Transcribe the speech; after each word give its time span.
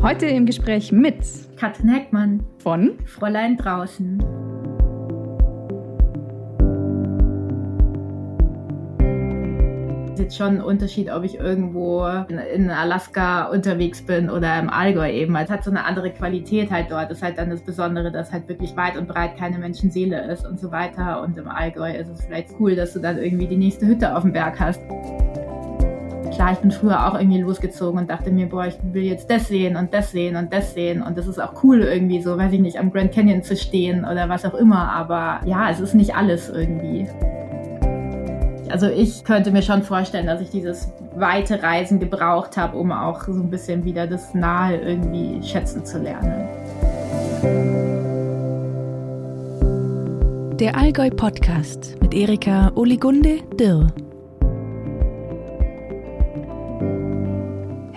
Heute 0.00 0.26
im 0.26 0.46
Gespräch 0.46 0.92
mit 0.92 1.24
Katrin 1.56 1.88
Heckmann 1.88 2.44
von 2.58 2.98
Fräulein 3.04 3.56
draußen. 3.56 4.22
jetzt 10.28 10.36
schon 10.36 10.56
ein 10.56 10.62
Unterschied, 10.62 11.10
ob 11.10 11.24
ich 11.24 11.38
irgendwo 11.38 12.06
in, 12.28 12.70
Alaska 12.70 13.44
unterwegs 13.46 14.02
bin 14.02 14.28
oder 14.28 14.58
im 14.58 14.68
Allgäu 14.68 15.10
eben. 15.10 15.34
Es 15.36 15.48
hat 15.48 15.64
so 15.64 15.70
eine 15.70 15.84
andere 15.84 16.10
Qualität 16.10 16.70
halt 16.70 16.90
dort. 16.90 17.10
Das 17.10 17.18
ist 17.18 17.24
halt 17.24 17.38
dann 17.38 17.50
das 17.50 17.62
Besondere, 17.62 18.12
dass 18.12 18.30
halt 18.30 18.46
wirklich 18.48 18.76
weit 18.76 18.96
und 18.98 19.08
breit 19.08 19.38
keine 19.38 19.58
Menschenseele 19.58 20.30
ist 20.30 20.46
und 20.46 20.60
so 20.60 20.70
weiter. 20.70 21.22
Und 21.22 21.38
im 21.38 21.48
Allgäu 21.48 21.90
ist 21.92 22.10
es 22.10 22.24
vielleicht 22.26 22.50
cool, 22.60 22.76
dass 22.76 22.92
du 22.92 23.00
dann 23.00 23.16
irgendwie 23.16 23.46
die 23.46 23.56
nächste 23.56 23.86
Hütte 23.86 24.14
auf 24.14 24.22
dem 24.22 24.32
Berg 24.32 24.60
hast. 24.60 24.82
Klar, 26.38 26.52
ich 26.52 26.58
bin 26.58 26.70
früher 26.70 27.04
auch 27.04 27.18
irgendwie 27.18 27.40
losgezogen 27.40 27.98
und 27.98 28.08
dachte 28.08 28.30
mir, 28.30 28.48
boah, 28.48 28.64
ich 28.64 28.76
will 28.92 29.02
jetzt 29.02 29.28
das 29.28 29.48
sehen 29.48 29.74
und 29.74 29.92
das 29.92 30.12
sehen 30.12 30.36
und 30.36 30.52
das 30.52 30.72
sehen. 30.72 31.02
Und 31.02 31.18
das 31.18 31.26
ist 31.26 31.40
auch 31.40 31.64
cool 31.64 31.80
irgendwie 31.80 32.22
so, 32.22 32.38
weiß 32.38 32.52
ich 32.52 32.60
nicht, 32.60 32.78
am 32.78 32.92
Grand 32.92 33.10
Canyon 33.10 33.42
zu 33.42 33.56
stehen 33.56 34.04
oder 34.04 34.28
was 34.28 34.44
auch 34.44 34.54
immer. 34.54 34.92
Aber 34.92 35.40
ja, 35.46 35.68
es 35.68 35.80
ist 35.80 35.96
nicht 35.96 36.14
alles 36.14 36.48
irgendwie. 36.48 37.08
Also 38.70 38.86
ich 38.86 39.24
könnte 39.24 39.50
mir 39.50 39.62
schon 39.62 39.82
vorstellen, 39.82 40.26
dass 40.26 40.40
ich 40.40 40.50
dieses 40.50 40.92
weite 41.16 41.60
Reisen 41.60 41.98
gebraucht 41.98 42.56
habe, 42.56 42.78
um 42.78 42.92
auch 42.92 43.24
so 43.24 43.32
ein 43.32 43.50
bisschen 43.50 43.84
wieder 43.84 44.06
das 44.06 44.32
Nahe 44.32 44.76
irgendwie 44.76 45.44
schätzen 45.44 45.84
zu 45.84 45.98
lernen. 45.98 46.46
Der 50.60 50.76
Allgäu 50.76 51.10
Podcast 51.10 51.96
mit 52.00 52.14
Erika 52.14 52.70
Oligunde 52.76 53.38
Dirr. 53.58 53.88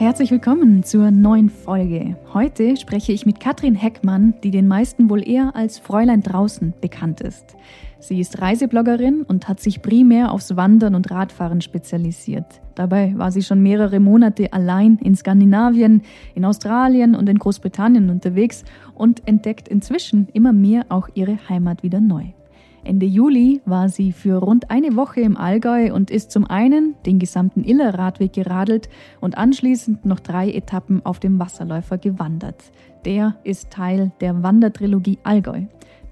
Herzlich 0.02 0.32
willkommen 0.32 0.82
zur 0.82 1.12
neuen 1.12 1.52
Folge. 1.52 2.18
Heute 2.34 2.76
spreche 2.76 3.12
ich 3.12 3.27
mit 3.27 3.40
Katrin 3.40 3.76
Heckmann, 3.76 4.34
die 4.41 4.49
den 4.49 4.68
meisten 4.68 5.12
wohl 5.12 5.21
eher 5.30 5.55
als 5.55 5.77
Fräulein 5.77 6.24
draußen 6.24 6.74
bekannt 6.82 7.21
ist. 7.21 7.55
Sie 7.99 8.20
ist 8.20 8.41
Reisebloggerin 8.41 9.22
und 9.22 9.48
hat 9.48 9.60
sich 9.60 9.84
primär 9.84 10.32
aufs 10.32 10.55
Wandern 10.55 10.96
und 10.96 11.12
Radfahren 11.12 11.62
spezialisiert. 11.62 12.62
Dabei 12.74 13.13
war 13.16 13.32
sie 13.32 13.44
schon 13.44 13.62
mehrere 13.62 13.99
Monate 13.99 14.52
allein 14.54 14.98
in 15.04 15.16
Skandinavien, 15.16 16.02
in 16.34 16.46
Australien 16.46 17.13
und 17.13 17.29
in 17.29 17.38
Großbritannien 17.38 18.10
unterwegs 18.10 18.63
und 18.96 19.27
entdeckt 19.27 19.68
inzwischen 19.68 20.29
immer 20.34 20.52
mehr 20.52 20.88
auch 20.90 21.10
ihre 21.13 21.38
Heimat 21.48 21.84
wieder 21.84 22.02
neu. 22.02 22.24
Ende 22.84 23.05
Juli 23.05 23.62
war 23.65 23.90
sie 23.90 24.12
für 24.12 24.37
rund 24.37 24.71
eine 24.71 24.96
Woche 24.96 25.21
im 25.21 25.37
Allgäu 25.37 25.93
und 25.93 26.10
ist 26.10 26.32
zum 26.32 26.48
einen 26.48 26.96
den 27.05 27.20
gesamten 27.20 27.63
Iller 27.63 27.93
Radweg 27.93 28.34
geradelt 28.34 28.90
und 29.20 29.38
anschließend 29.38 30.05
noch 30.05 30.20
drei 30.20 30.51
Etappen 30.51 31.05
auf 31.05 31.20
dem 31.20 31.38
Wasserläufer 31.38 31.99
gewandert. 31.99 32.63
Der 33.05 33.35
ist 33.43 33.70
Teil 33.70 34.12
der 34.20 34.41
Wandertrilogie 34.41 35.20
Allgäu. 35.23 35.65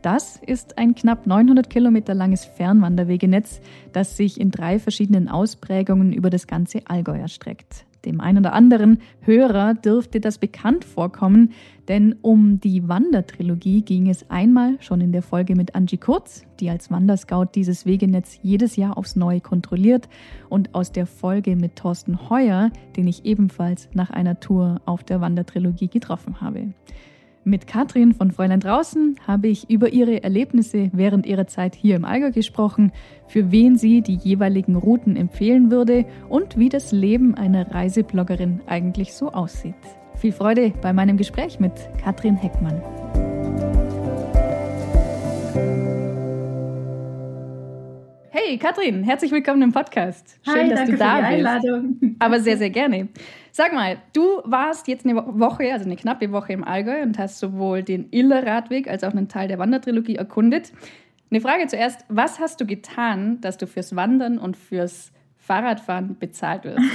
Das 0.03 0.39
ist 0.45 0.77
ein 0.77 0.95
knapp 0.95 1.25
900 1.25 1.69
Kilometer 1.69 2.13
langes 2.13 2.45
Fernwanderwegenetz, 2.45 3.61
das 3.91 4.15
sich 4.15 4.39
in 4.39 4.51
drei 4.51 4.79
verschiedenen 4.79 5.27
Ausprägungen 5.27 6.13
über 6.13 6.29
das 6.29 6.47
ganze 6.47 6.81
Allgäu 6.85 7.17
erstreckt. 7.17 7.85
Dem 8.05 8.21
einen 8.21 8.39
oder 8.39 8.53
anderen 8.53 8.99
Hörer 9.21 9.73
dürfte 9.73 10.19
das 10.19 10.37
bekannt 10.37 10.85
vorkommen, 10.85 11.51
denn 11.87 12.15
um 12.21 12.59
die 12.59 12.87
Wandertrilogie 12.87 13.81
ging 13.81 14.09
es 14.09 14.29
einmal 14.29 14.77
schon 14.79 15.01
in 15.01 15.11
der 15.11 15.21
Folge 15.21 15.55
mit 15.55 15.75
Angie 15.75 15.97
Kurz, 15.97 16.45
die 16.59 16.69
als 16.69 16.91
Wanderscout 16.91 17.47
dieses 17.55 17.85
Wegenetz 17.85 18.39
jedes 18.41 18.75
Jahr 18.75 18.97
aufs 18.97 19.15
Neue 19.15 19.41
kontrolliert, 19.41 20.07
und 20.49 20.75
aus 20.75 20.91
der 20.91 21.05
Folge 21.05 21.55
mit 21.55 21.75
Thorsten 21.75 22.29
Heuer, 22.29 22.71
den 22.95 23.07
ich 23.07 23.25
ebenfalls 23.25 23.89
nach 23.93 24.09
einer 24.09 24.39
Tour 24.39 24.81
auf 24.85 25.03
der 25.03 25.21
Wandertrilogie 25.21 25.87
getroffen 25.87 26.41
habe. 26.41 26.73
Mit 27.45 27.67
Katrin 27.67 28.13
von 28.13 28.31
Fräulein 28.31 28.59
draußen 28.59 29.15
habe 29.25 29.47
ich 29.47 29.69
über 29.69 29.93
ihre 29.93 30.23
Erlebnisse 30.23 30.89
während 30.91 31.25
ihrer 31.25 31.47
Zeit 31.47 31.73
hier 31.73 31.95
im 31.95 32.03
Allgäu 32.03 32.31
gesprochen, 32.31 32.91
für 33.27 33.49
wen 33.49 33.77
sie 33.77 34.01
die 34.01 34.15
jeweiligen 34.15 34.75
Routen 34.75 35.15
empfehlen 35.15 35.71
würde 35.71 36.05
und 36.27 36.57
wie 36.57 36.67
das 36.67 36.91
Leben 36.91 37.35
einer 37.35 37.73
Reisebloggerin 37.73 38.59
eigentlich 38.67 39.13
so 39.13 39.29
aussieht. 39.31 39.73
Viel 40.15 40.33
Freude 40.33 40.73
bei 40.81 40.91
meinem 40.91 41.15
Gespräch 41.15 41.61
mit 41.61 41.71
Katrin 42.03 42.35
Heckmann. 42.35 42.81
Hey 48.31 48.57
Katrin, 48.57 49.03
herzlich 49.03 49.31
willkommen 49.31 49.61
im 49.61 49.71
Podcast. 49.71 50.39
Schön, 50.43 50.55
Hi, 50.55 50.69
dass 50.69 50.89
du 50.89 50.97
da 50.97 51.17
bist. 51.17 51.29
Einladung. 51.29 52.15
Aber 52.19 52.39
sehr, 52.41 52.57
sehr 52.57 52.69
gerne. 52.69 53.07
Sag 53.59 53.73
mal, 53.73 53.97
du 54.13 54.41
warst 54.45 54.87
jetzt 54.87 55.05
eine 55.05 55.17
Woche, 55.17 55.73
also 55.73 55.83
eine 55.83 55.97
knappe 55.97 56.31
Woche 56.31 56.53
im 56.53 56.63
Allgäu 56.63 57.01
und 57.01 57.19
hast 57.19 57.39
sowohl 57.39 57.83
den 57.83 58.07
Iller 58.09 58.47
Radweg 58.47 58.87
als 58.89 59.03
auch 59.03 59.11
einen 59.11 59.27
Teil 59.27 59.49
der 59.49 59.59
Wandertrilogie 59.59 60.15
erkundet. 60.15 60.71
Eine 61.29 61.41
Frage 61.41 61.67
zuerst, 61.67 62.05
was 62.07 62.39
hast 62.39 62.61
du 62.61 62.65
getan, 62.65 63.41
dass 63.41 63.57
du 63.57 63.67
fürs 63.67 63.97
Wandern 63.97 64.37
und 64.37 64.55
fürs 64.55 65.11
Fahrradfahren 65.35 66.17
bezahlt 66.17 66.63
wirst? 66.63 66.85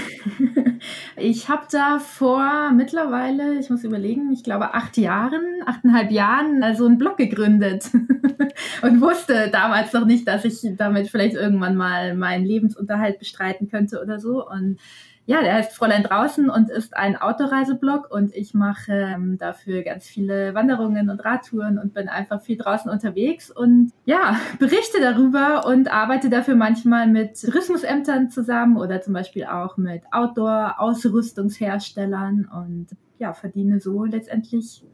ich 1.19 1.51
habe 1.51 1.67
da 1.71 1.99
vor 1.99 2.73
mittlerweile, 2.73 3.59
ich 3.59 3.69
muss 3.69 3.85
überlegen, 3.85 4.33
ich 4.33 4.43
glaube 4.43 4.73
acht 4.73 4.97
Jahren, 4.97 5.45
achteinhalb 5.67 6.11
Jahren 6.13 6.61
so 6.61 6.65
also 6.65 6.87
einen 6.87 6.97
Blog 6.97 7.19
gegründet 7.19 7.91
und 8.83 9.03
wusste 9.03 9.51
damals 9.53 9.93
noch 9.93 10.07
nicht, 10.07 10.27
dass 10.27 10.47
ich 10.47 10.63
damit 10.79 11.09
vielleicht 11.09 11.35
irgendwann 11.35 11.77
mal 11.77 12.15
meinen 12.17 12.47
Lebensunterhalt 12.47 13.19
bestreiten 13.19 13.69
könnte 13.69 14.01
oder 14.01 14.19
so. 14.19 14.49
Und 14.49 14.79
ja, 15.27 15.41
der 15.41 15.55
heißt 15.55 15.73
Fräulein 15.73 16.03
draußen 16.03 16.51
und 16.51 16.69
ist 16.69 16.95
ein 16.97 17.17
Autoreiseblog 17.17 18.11
und 18.11 18.35
ich 18.35 18.53
mache 18.53 18.93
ähm, 18.93 19.39
dafür 19.39 19.83
ganz 19.83 20.07
viele 20.07 20.53
Wanderungen 20.55 21.09
und 21.09 21.25
Radtouren 21.25 21.79
und 21.79 21.95
bin 21.95 22.11
einfach 22.11 22.43
viel 22.43 22.59
draußen 22.59 22.91
unterwegs 22.91 23.51
und 23.51 23.91
ja, 24.05 24.37
berichte 24.59 25.01
darüber 25.01 25.65
und 25.67 25.91
arbeite 25.91 26.29
dafür 26.29 26.57
manchmal 26.57 27.09
mit 27.09 27.41
Tourismusämtern 27.41 28.29
zusammen 28.29 28.77
oder 28.77 29.01
zum 29.01 29.15
Beispiel 29.15 29.47
auch 29.47 29.79
mit 29.79 30.03
Outdoor-Ausrüstungsherstellern 30.13 32.45
und 32.45 32.89
ja, 33.19 33.33
verdiene 33.33 33.81
so 33.81 34.05
letztendlich 34.05 34.85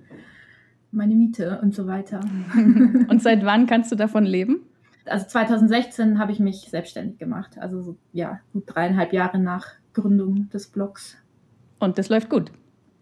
meine 0.92 1.16
Miete 1.16 1.58
und 1.60 1.74
so 1.74 1.88
weiter. 1.88 2.20
und 2.54 3.20
seit 3.20 3.44
wann 3.44 3.66
kannst 3.66 3.90
du 3.90 3.96
davon 3.96 4.24
leben? 4.24 4.60
Also 5.06 5.26
2016 5.26 6.20
habe 6.20 6.30
ich 6.30 6.38
mich 6.38 6.68
selbstständig 6.70 7.18
gemacht, 7.18 7.58
also 7.58 7.82
so, 7.82 7.96
ja, 8.12 8.38
gut 8.52 8.62
dreieinhalb 8.66 9.12
Jahre 9.12 9.40
nach 9.40 9.79
Gründung 9.92 10.48
des 10.50 10.68
Blogs. 10.68 11.16
Und 11.78 11.98
das 11.98 12.08
läuft 12.08 12.28
gut? 12.28 12.52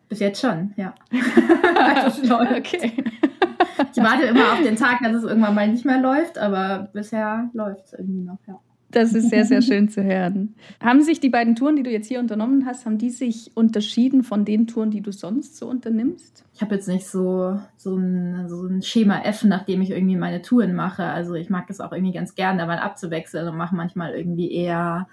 Bis 0.09 0.21
jetzt 0.21 0.41
schon, 0.41 0.73
ja. 0.77 0.95
okay. 2.57 2.93
Ich 3.93 4.03
warte 4.03 4.25
immer 4.25 4.53
auf 4.53 4.63
den 4.63 4.77
Tag, 4.77 5.01
dass 5.03 5.15
es 5.15 5.25
irgendwann 5.25 5.55
mal 5.55 5.69
nicht 5.69 5.85
mehr 5.85 6.01
läuft, 6.01 6.39
aber 6.39 6.89
bisher 6.93 7.51
läuft 7.53 7.87
es 7.87 7.93
irgendwie 7.93 8.23
noch, 8.23 8.39
ja. 8.47 8.59
Das 8.91 9.13
ist 9.13 9.29
sehr, 9.29 9.45
sehr 9.45 9.61
schön 9.61 9.91
zu 9.91 10.03
hören. 10.03 10.55
Haben 10.83 11.03
sich 11.03 11.21
die 11.21 11.29
beiden 11.29 11.55
Touren, 11.55 11.77
die 11.77 11.83
du 11.83 11.91
jetzt 11.91 12.09
hier 12.09 12.21
unternommen 12.21 12.65
hast, 12.65 12.87
haben 12.87 12.97
die 12.97 13.11
sich 13.11 13.51
unterschieden 13.55 14.25
von 14.25 14.47
den 14.47 14.67
Touren, 14.67 14.91
die 14.91 15.03
du 15.03 15.13
sonst 15.13 15.59
so 15.59 15.69
unternimmst? 15.69 16.45
Ich 16.55 16.63
habe 16.63 16.75
jetzt 16.75 16.89
nicht 16.89 17.07
so, 17.07 17.61
so, 17.77 17.97
ein, 17.97 18.49
so 18.49 18.67
ein 18.67 18.81
Schema 18.81 19.21
F, 19.25 19.45
nachdem 19.45 19.83
ich 19.83 19.91
irgendwie 19.91 20.17
meine 20.17 20.41
Touren 20.41 20.75
mache. 20.75 21.05
Also 21.05 21.35
ich 21.35 21.51
mag 21.51 21.69
es 21.69 21.81
auch 21.81 21.93
irgendwie 21.93 22.15
ganz 22.15 22.35
gern, 22.35 22.57
da 22.57 22.65
mal 22.65 22.79
abzuwechseln 22.79 23.47
und 23.49 23.59
mache 23.59 23.77
manchmal 23.77 24.15
irgendwie 24.15 24.51
eher 24.51 25.07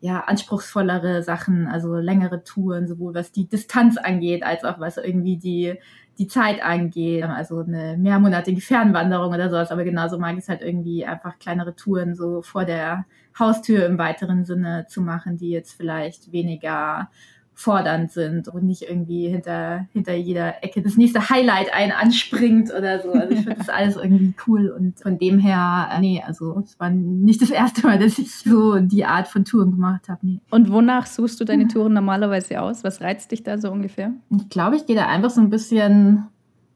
ja, 0.00 0.20
anspruchsvollere 0.20 1.22
Sachen, 1.22 1.66
also 1.66 1.96
längere 1.96 2.44
Touren, 2.44 2.86
sowohl 2.86 3.14
was 3.14 3.32
die 3.32 3.48
Distanz 3.48 3.96
angeht, 3.96 4.44
als 4.44 4.64
auch 4.64 4.78
was 4.78 4.96
irgendwie 4.96 5.36
die, 5.36 5.74
die 6.18 6.28
Zeit 6.28 6.62
angeht. 6.62 7.24
Also 7.24 7.60
eine 7.60 7.96
mehrmonatige 7.98 8.60
Fernwanderung 8.60 9.34
oder 9.34 9.50
sowas. 9.50 9.72
Aber 9.72 9.84
genauso 9.84 10.18
mag 10.18 10.34
ich 10.34 10.40
es 10.40 10.48
halt 10.48 10.62
irgendwie 10.62 11.04
einfach 11.04 11.38
kleinere 11.38 11.74
Touren 11.74 12.14
so 12.14 12.42
vor 12.42 12.64
der 12.64 13.06
Haustür 13.38 13.86
im 13.86 13.98
weiteren 13.98 14.44
Sinne 14.44 14.86
zu 14.88 15.00
machen, 15.00 15.36
die 15.36 15.50
jetzt 15.50 15.72
vielleicht 15.72 16.30
weniger 16.32 17.10
fordernd 17.58 18.12
sind 18.12 18.46
und 18.46 18.62
nicht 18.62 18.82
irgendwie 18.82 19.28
hinter, 19.28 19.88
hinter 19.92 20.14
jeder 20.14 20.62
Ecke 20.62 20.80
das 20.80 20.96
nächste 20.96 21.28
Highlight 21.28 21.74
ein 21.74 21.90
anspringt 21.90 22.72
oder 22.72 23.00
so. 23.00 23.10
Also 23.10 23.34
ich 23.34 23.40
finde 23.40 23.56
das 23.56 23.68
alles 23.68 23.96
irgendwie 23.96 24.32
cool 24.46 24.68
und 24.68 25.00
von 25.00 25.18
dem 25.18 25.40
her, 25.40 25.88
äh, 25.92 26.00
nee, 26.00 26.22
also 26.24 26.62
es 26.64 26.78
war 26.78 26.88
nicht 26.88 27.42
das 27.42 27.50
erste 27.50 27.84
Mal, 27.84 27.98
dass 27.98 28.16
ich 28.20 28.32
so 28.32 28.78
die 28.78 29.04
Art 29.04 29.26
von 29.26 29.44
Touren 29.44 29.72
gemacht 29.72 30.08
habe. 30.08 30.20
Nee. 30.22 30.40
Und 30.50 30.70
wonach 30.70 31.06
suchst 31.06 31.40
du 31.40 31.44
deine 31.44 31.66
Touren 31.66 31.94
normalerweise 31.94 32.60
aus? 32.60 32.84
Was 32.84 33.00
reizt 33.00 33.32
dich 33.32 33.42
da 33.42 33.58
so 33.58 33.72
ungefähr? 33.72 34.12
Ich 34.30 34.48
glaube, 34.50 34.76
ich 34.76 34.86
gehe 34.86 34.94
da 34.94 35.06
einfach 35.06 35.30
so 35.30 35.40
ein 35.40 35.50
bisschen 35.50 36.28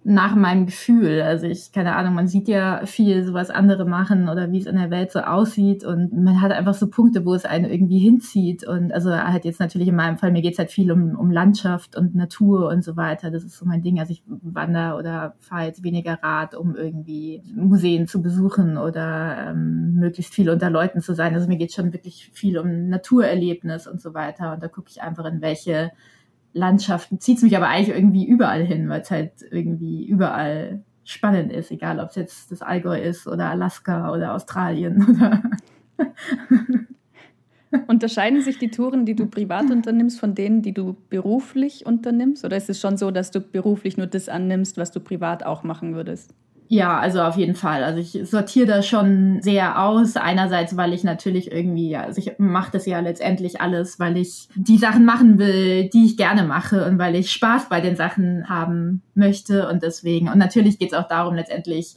nach 0.05 0.35
meinem 0.35 0.67
Gefühl. 0.67 1.23
Also 1.23 1.47
ich, 1.47 1.71
keine 1.71 1.95
Ahnung, 1.95 2.15
man 2.15 2.27
sieht 2.27 2.49
ja 2.49 2.85
viel, 2.87 3.25
so 3.25 3.35
was 3.35 3.51
andere 3.51 3.85
machen 3.85 4.29
oder 4.29 4.51
wie 4.51 4.59
es 4.59 4.67
in 4.67 4.77
der 4.77 4.91
Welt 4.91 5.13
so 5.13 5.21
aussieht 5.21 5.85
und 5.85 6.13
man 6.13 6.41
hat 6.41 6.51
einfach 6.51 6.75
so 6.75 6.89
Punkte, 6.89 7.25
wo 7.25 7.35
es 7.35 7.45
einen 7.45 7.67
irgendwie 7.67 8.01
hinzieht 8.01 8.67
und 8.67 8.93
also 8.93 9.11
halt 9.11 9.45
jetzt 9.45 9.61
natürlich 9.61 9.89
in 9.89 9.95
meinem 9.95 10.19
Fall, 10.19 10.33
mir 10.33 10.43
geht's 10.43 10.59
halt 10.59 10.73
viel 10.73 10.91
um, 10.91 11.17
um 11.17 11.31
Landschaft 11.31 11.97
und 11.97 12.17
Natur 12.17 12.69
und 12.69 12.83
so 12.83 12.97
weiter. 12.97 13.31
Das 13.31 13.45
ist 13.45 13.57
so 13.57 13.65
mein 13.65 13.83
Ding. 13.83 14.01
Also 14.01 14.13
ich 14.13 14.25
wandere 14.27 14.99
oder 14.99 15.35
fahre 15.39 15.67
jetzt 15.67 15.85
weniger 15.85 16.19
Rad, 16.21 16.57
um 16.57 16.75
irgendwie 16.75 17.43
Museen 17.55 18.09
zu 18.09 18.23
besuchen 18.23 18.79
oder 18.79 19.51
ähm, 19.51 19.95
möglichst 19.95 20.35
viel 20.35 20.51
unter 20.51 20.69
Leuten 20.69 21.01
zu 21.01 21.15
sein. 21.15 21.35
Also 21.35 21.47
mir 21.47 21.59
geht 21.59 21.73
schon 21.73 21.93
wirklich 21.93 22.31
viel 22.33 22.59
um 22.59 22.89
Naturerlebnis 22.89 23.87
und 23.87 24.01
so 24.01 24.15
weiter 24.15 24.53
und 24.55 24.63
da 24.63 24.69
gucke 24.69 24.89
ich 24.91 25.01
einfach 25.01 25.27
in 25.27 25.41
welche 25.41 25.93
Landschaften 26.53 27.21
zieht 27.21 27.39
es 27.39 27.43
mich 27.43 27.57
aber 27.57 27.69
eigentlich 27.69 27.97
irgendwie 27.97 28.27
überall 28.27 28.65
hin, 28.65 28.89
weil 28.89 29.01
es 29.01 29.11
halt 29.11 29.33
irgendwie 29.51 30.05
überall 30.05 30.83
spannend 31.05 31.53
ist, 31.53 31.71
egal 31.71 31.99
ob 31.99 32.11
es 32.11 32.17
jetzt 32.17 32.53
das 32.53 32.63
Allgäu 32.63 33.01
ist 33.01 33.27
oder 33.27 33.51
Alaska 33.51 34.13
oder 34.13 34.35
Australien 34.35 35.07
oder 35.09 35.43
Unterscheiden 37.87 38.43
sich 38.43 38.59
die 38.59 38.71
Touren, 38.71 39.07
die 39.07 39.15
du 39.15 39.27
privat 39.27 39.71
unternimmst, 39.71 40.21
von 40.21 40.35
denen, 40.35 40.61
die 40.61 40.75
du 40.75 40.97
beruflich 41.09 41.87
unternimmst? 41.87 42.45
Oder 42.45 42.59
ist 42.59 42.69
es 42.69 42.79
schon 42.79 42.99
so, 42.99 43.11
dass 43.11 43.31
du 43.31 43.41
beruflich 43.41 43.97
nur 43.97 44.07
das 44.07 44.29
annimmst, 44.29 44.77
was 44.77 44.93
du 44.93 45.01
privat 45.01 45.45
auch 45.45 45.63
machen 45.63 45.95
würdest? 45.95 46.35
Ja, 46.75 46.99
also 46.99 47.21
auf 47.21 47.37
jeden 47.37 47.55
Fall. 47.55 47.85
Also 47.85 48.01
ich 48.01 48.27
sortiere 48.27 48.67
das 48.67 48.87
schon 48.87 49.43
sehr 49.43 49.85
aus. 49.85 50.17
Einerseits, 50.17 50.75
weil 50.75 50.95
ich 50.95 51.05
natürlich 51.05 51.53
irgendwie, 51.53 51.95
also 51.99 52.19
ich 52.19 52.39
mache 52.39 52.73
das 52.73 52.87
ja 52.87 52.99
letztendlich 53.01 53.61
alles, 53.61 54.01
weil 54.01 54.17
ich 54.17 54.49
die 54.55 54.79
Sachen 54.79 55.05
machen 55.05 55.39
will, 55.39 55.91
die 55.91 56.07
ich 56.07 56.17
gerne 56.17 56.45
mache 56.45 56.87
und 56.87 56.99
weil 56.99 57.15
ich 57.15 57.31
Spaß 57.31 57.69
bei 57.69 57.83
den 57.83 57.95
Sachen 57.95 58.49
haben 58.49 59.03
möchte 59.15 59.69
und 59.69 59.83
deswegen. 59.83 60.31
Und 60.31 60.39
natürlich 60.39 60.79
geht 60.79 60.93
es 60.93 60.99
auch 60.99 61.09
darum, 61.09 61.35
letztendlich 61.35 61.97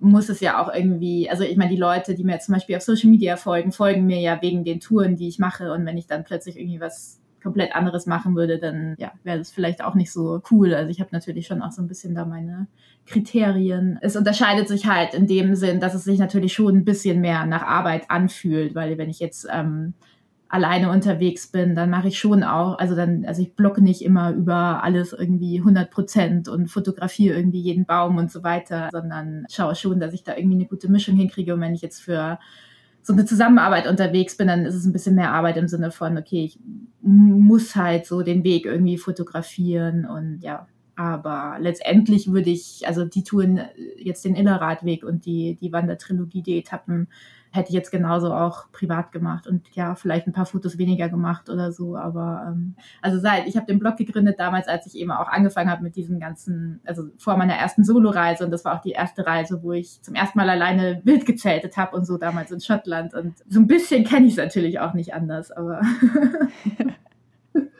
muss 0.00 0.28
es 0.28 0.40
ja 0.40 0.60
auch 0.60 0.74
irgendwie, 0.74 1.30
also 1.30 1.44
ich 1.44 1.56
meine, 1.56 1.70
die 1.70 1.76
Leute, 1.76 2.16
die 2.16 2.24
mir 2.24 2.40
zum 2.40 2.54
Beispiel 2.54 2.74
auf 2.74 2.82
Social 2.82 3.10
Media 3.10 3.36
folgen, 3.36 3.70
folgen 3.70 4.04
mir 4.04 4.18
ja 4.18 4.42
wegen 4.42 4.64
den 4.64 4.80
Touren, 4.80 5.14
die 5.14 5.28
ich 5.28 5.38
mache. 5.38 5.70
Und 5.70 5.86
wenn 5.86 5.96
ich 5.96 6.08
dann 6.08 6.24
plötzlich 6.24 6.58
irgendwie 6.58 6.80
was 6.80 7.20
komplett 7.48 7.74
anderes 7.74 8.04
machen 8.04 8.36
würde, 8.36 8.58
dann 8.58 8.94
ja, 8.98 9.10
wäre 9.24 9.38
das 9.38 9.50
vielleicht 9.50 9.82
auch 9.82 9.94
nicht 9.94 10.12
so 10.12 10.42
cool. 10.50 10.74
Also 10.74 10.90
ich 10.90 11.00
habe 11.00 11.08
natürlich 11.12 11.46
schon 11.46 11.62
auch 11.62 11.72
so 11.72 11.80
ein 11.80 11.88
bisschen 11.88 12.14
da 12.14 12.26
meine 12.26 12.66
Kriterien. 13.06 13.98
Es 14.02 14.16
unterscheidet 14.16 14.68
sich 14.68 14.86
halt 14.86 15.14
in 15.14 15.26
dem 15.26 15.54
Sinn, 15.54 15.80
dass 15.80 15.94
es 15.94 16.04
sich 16.04 16.18
natürlich 16.18 16.52
schon 16.52 16.76
ein 16.76 16.84
bisschen 16.84 17.22
mehr 17.22 17.46
nach 17.46 17.62
Arbeit 17.62 18.10
anfühlt, 18.10 18.74
weil 18.74 18.98
wenn 18.98 19.08
ich 19.08 19.18
jetzt 19.18 19.48
ähm, 19.50 19.94
alleine 20.50 20.90
unterwegs 20.90 21.46
bin, 21.46 21.74
dann 21.74 21.88
mache 21.88 22.08
ich 22.08 22.18
schon 22.18 22.44
auch, 22.44 22.78
also 22.78 22.94
dann, 22.94 23.24
also 23.24 23.40
ich 23.40 23.54
blocke 23.54 23.82
nicht 23.82 24.02
immer 24.02 24.32
über 24.32 24.84
alles 24.84 25.14
irgendwie 25.14 25.58
100 25.58 25.90
Prozent 25.90 26.48
und 26.50 26.68
fotografiere 26.68 27.34
irgendwie 27.34 27.62
jeden 27.62 27.86
Baum 27.86 28.18
und 28.18 28.30
so 28.30 28.42
weiter, 28.42 28.90
sondern 28.92 29.46
schaue 29.48 29.74
schon, 29.74 30.00
dass 30.00 30.12
ich 30.12 30.22
da 30.22 30.36
irgendwie 30.36 30.56
eine 30.56 30.66
gute 30.66 30.90
Mischung 30.90 31.16
hinkriege. 31.16 31.54
Und 31.54 31.62
wenn 31.62 31.74
ich 31.74 31.80
jetzt 31.80 32.00
für 32.00 32.38
so 33.08 33.14
eine 33.14 33.24
Zusammenarbeit 33.24 33.86
unterwegs 33.86 34.36
bin, 34.36 34.48
dann 34.48 34.66
ist 34.66 34.74
es 34.74 34.84
ein 34.84 34.92
bisschen 34.92 35.14
mehr 35.14 35.32
Arbeit 35.32 35.56
im 35.56 35.66
Sinne 35.66 35.90
von, 35.90 36.18
okay, 36.18 36.44
ich 36.44 36.58
muss 37.00 37.74
halt 37.74 38.04
so 38.04 38.20
den 38.20 38.44
Weg 38.44 38.66
irgendwie 38.66 38.98
fotografieren 38.98 40.04
und 40.04 40.40
ja, 40.42 40.68
aber 40.94 41.56
letztendlich 41.58 42.30
würde 42.30 42.50
ich, 42.50 42.86
also 42.86 43.06
die 43.06 43.24
Touren, 43.24 43.62
jetzt 43.96 44.26
den 44.26 44.36
Illerradweg 44.36 45.04
und 45.04 45.24
die, 45.24 45.56
die 45.58 45.72
Wandertrilogie, 45.72 46.42
die 46.42 46.58
Etappen, 46.58 47.08
hätte 47.50 47.68
ich 47.70 47.74
jetzt 47.74 47.90
genauso 47.90 48.32
auch 48.32 48.70
privat 48.72 49.12
gemacht 49.12 49.46
und 49.46 49.68
ja, 49.74 49.94
vielleicht 49.94 50.26
ein 50.26 50.32
paar 50.32 50.46
Fotos 50.46 50.78
weniger 50.78 51.08
gemacht 51.08 51.48
oder 51.48 51.72
so. 51.72 51.96
Aber 51.96 52.46
ähm, 52.48 52.74
also 53.00 53.18
seit, 53.18 53.46
ich 53.46 53.56
habe 53.56 53.66
den 53.66 53.78
Blog 53.78 53.96
gegründet 53.96 54.38
damals, 54.38 54.68
als 54.68 54.86
ich 54.86 54.96
eben 54.96 55.10
auch 55.10 55.28
angefangen 55.28 55.70
habe 55.70 55.82
mit 55.82 55.96
diesem 55.96 56.20
ganzen, 56.20 56.80
also 56.84 57.04
vor 57.16 57.36
meiner 57.36 57.54
ersten 57.54 57.84
Soloreise 57.84 58.44
und 58.44 58.50
das 58.50 58.64
war 58.64 58.76
auch 58.76 58.82
die 58.82 58.90
erste 58.90 59.26
Reise, 59.26 59.62
wo 59.62 59.72
ich 59.72 60.02
zum 60.02 60.14
ersten 60.14 60.38
Mal 60.38 60.50
alleine 60.50 61.00
wild 61.04 61.26
gezeltet 61.26 61.76
habe 61.76 61.96
und 61.96 62.04
so 62.04 62.18
damals 62.18 62.50
in 62.50 62.60
Schottland. 62.60 63.14
Und 63.14 63.34
so 63.48 63.60
ein 63.60 63.66
bisschen 63.66 64.04
kenne 64.04 64.26
ich 64.26 64.32
es 64.32 64.38
natürlich 64.38 64.80
auch 64.80 64.94
nicht 64.94 65.14
anders, 65.14 65.50
aber. 65.50 65.80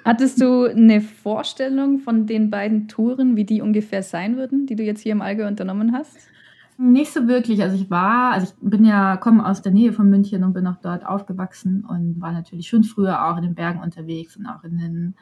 Hattest 0.04 0.40
du 0.40 0.64
eine 0.64 1.02
Vorstellung 1.02 1.98
von 1.98 2.26
den 2.26 2.48
beiden 2.50 2.88
Touren, 2.88 3.36
wie 3.36 3.44
die 3.44 3.60
ungefähr 3.60 4.02
sein 4.02 4.36
würden, 4.38 4.64
die 4.64 4.74
du 4.74 4.82
jetzt 4.82 5.02
hier 5.02 5.12
im 5.12 5.20
Allgäu 5.20 5.46
unternommen 5.46 5.92
hast? 5.92 6.16
Nicht 6.80 7.12
so 7.12 7.26
wirklich. 7.26 7.60
Also 7.60 7.74
ich 7.74 7.90
war, 7.90 8.32
also 8.32 8.46
ich 8.46 8.70
bin 8.70 8.84
ja, 8.84 9.16
komme 9.16 9.44
aus 9.44 9.62
der 9.62 9.72
Nähe 9.72 9.92
von 9.92 10.08
München 10.08 10.44
und 10.44 10.52
bin 10.52 10.64
auch 10.68 10.76
dort 10.80 11.04
aufgewachsen 11.04 11.84
und 11.84 12.20
war 12.20 12.30
natürlich 12.30 12.68
schon 12.68 12.84
früher 12.84 13.26
auch 13.26 13.36
in 13.36 13.42
den 13.42 13.56
Bergen 13.56 13.80
unterwegs 13.80 14.36
und 14.36 14.46
auch 14.46 14.62
in 14.62 14.78
den, 14.78 15.14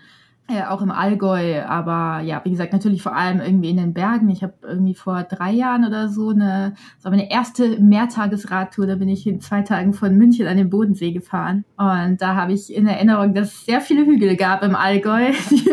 äh, 0.49 0.65
auch 0.65 0.83
im 0.83 0.91
Allgäu. 0.91 1.63
Aber 1.63 2.21
ja, 2.21 2.43
wie 2.45 2.51
gesagt, 2.51 2.75
natürlich 2.75 3.03
vor 3.03 3.17
allem 3.17 3.41
irgendwie 3.41 3.71
in 3.71 3.79
den 3.79 3.95
Bergen. 3.95 4.29
Ich 4.29 4.43
habe 4.43 4.53
irgendwie 4.65 4.95
vor 4.95 5.23
drei 5.23 5.51
Jahren 5.51 5.87
oder 5.87 6.11
so 6.11 6.29
eine, 6.29 6.75
das 6.97 7.05
war 7.05 7.11
meine 7.11 7.31
erste 7.31 7.81
Mehrtagesradtour. 7.81 8.87
Da 8.87 8.97
bin 8.97 9.09
ich 9.09 9.27
in 9.27 9.41
zwei 9.41 9.63
Tagen 9.63 9.95
von 9.95 10.15
München 10.15 10.47
an 10.49 10.59
den 10.59 10.69
Bodensee 10.69 11.13
gefahren. 11.13 11.65
Und 11.79 12.19
da 12.21 12.35
habe 12.35 12.53
ich 12.53 12.71
in 12.71 12.87
Erinnerung, 12.87 13.33
dass 13.33 13.55
es 13.55 13.65
sehr 13.65 13.81
viele 13.81 14.05
Hügel 14.05 14.37
gab 14.37 14.63
im 14.63 14.77
Allgäu, 14.77 15.33
die, 15.51 15.71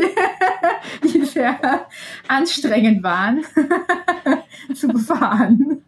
die 1.04 1.26
sehr 1.26 1.60
anstrengend 2.30 3.04
waren. 3.04 3.42
zu 4.74 4.88
befahren. 4.88 5.82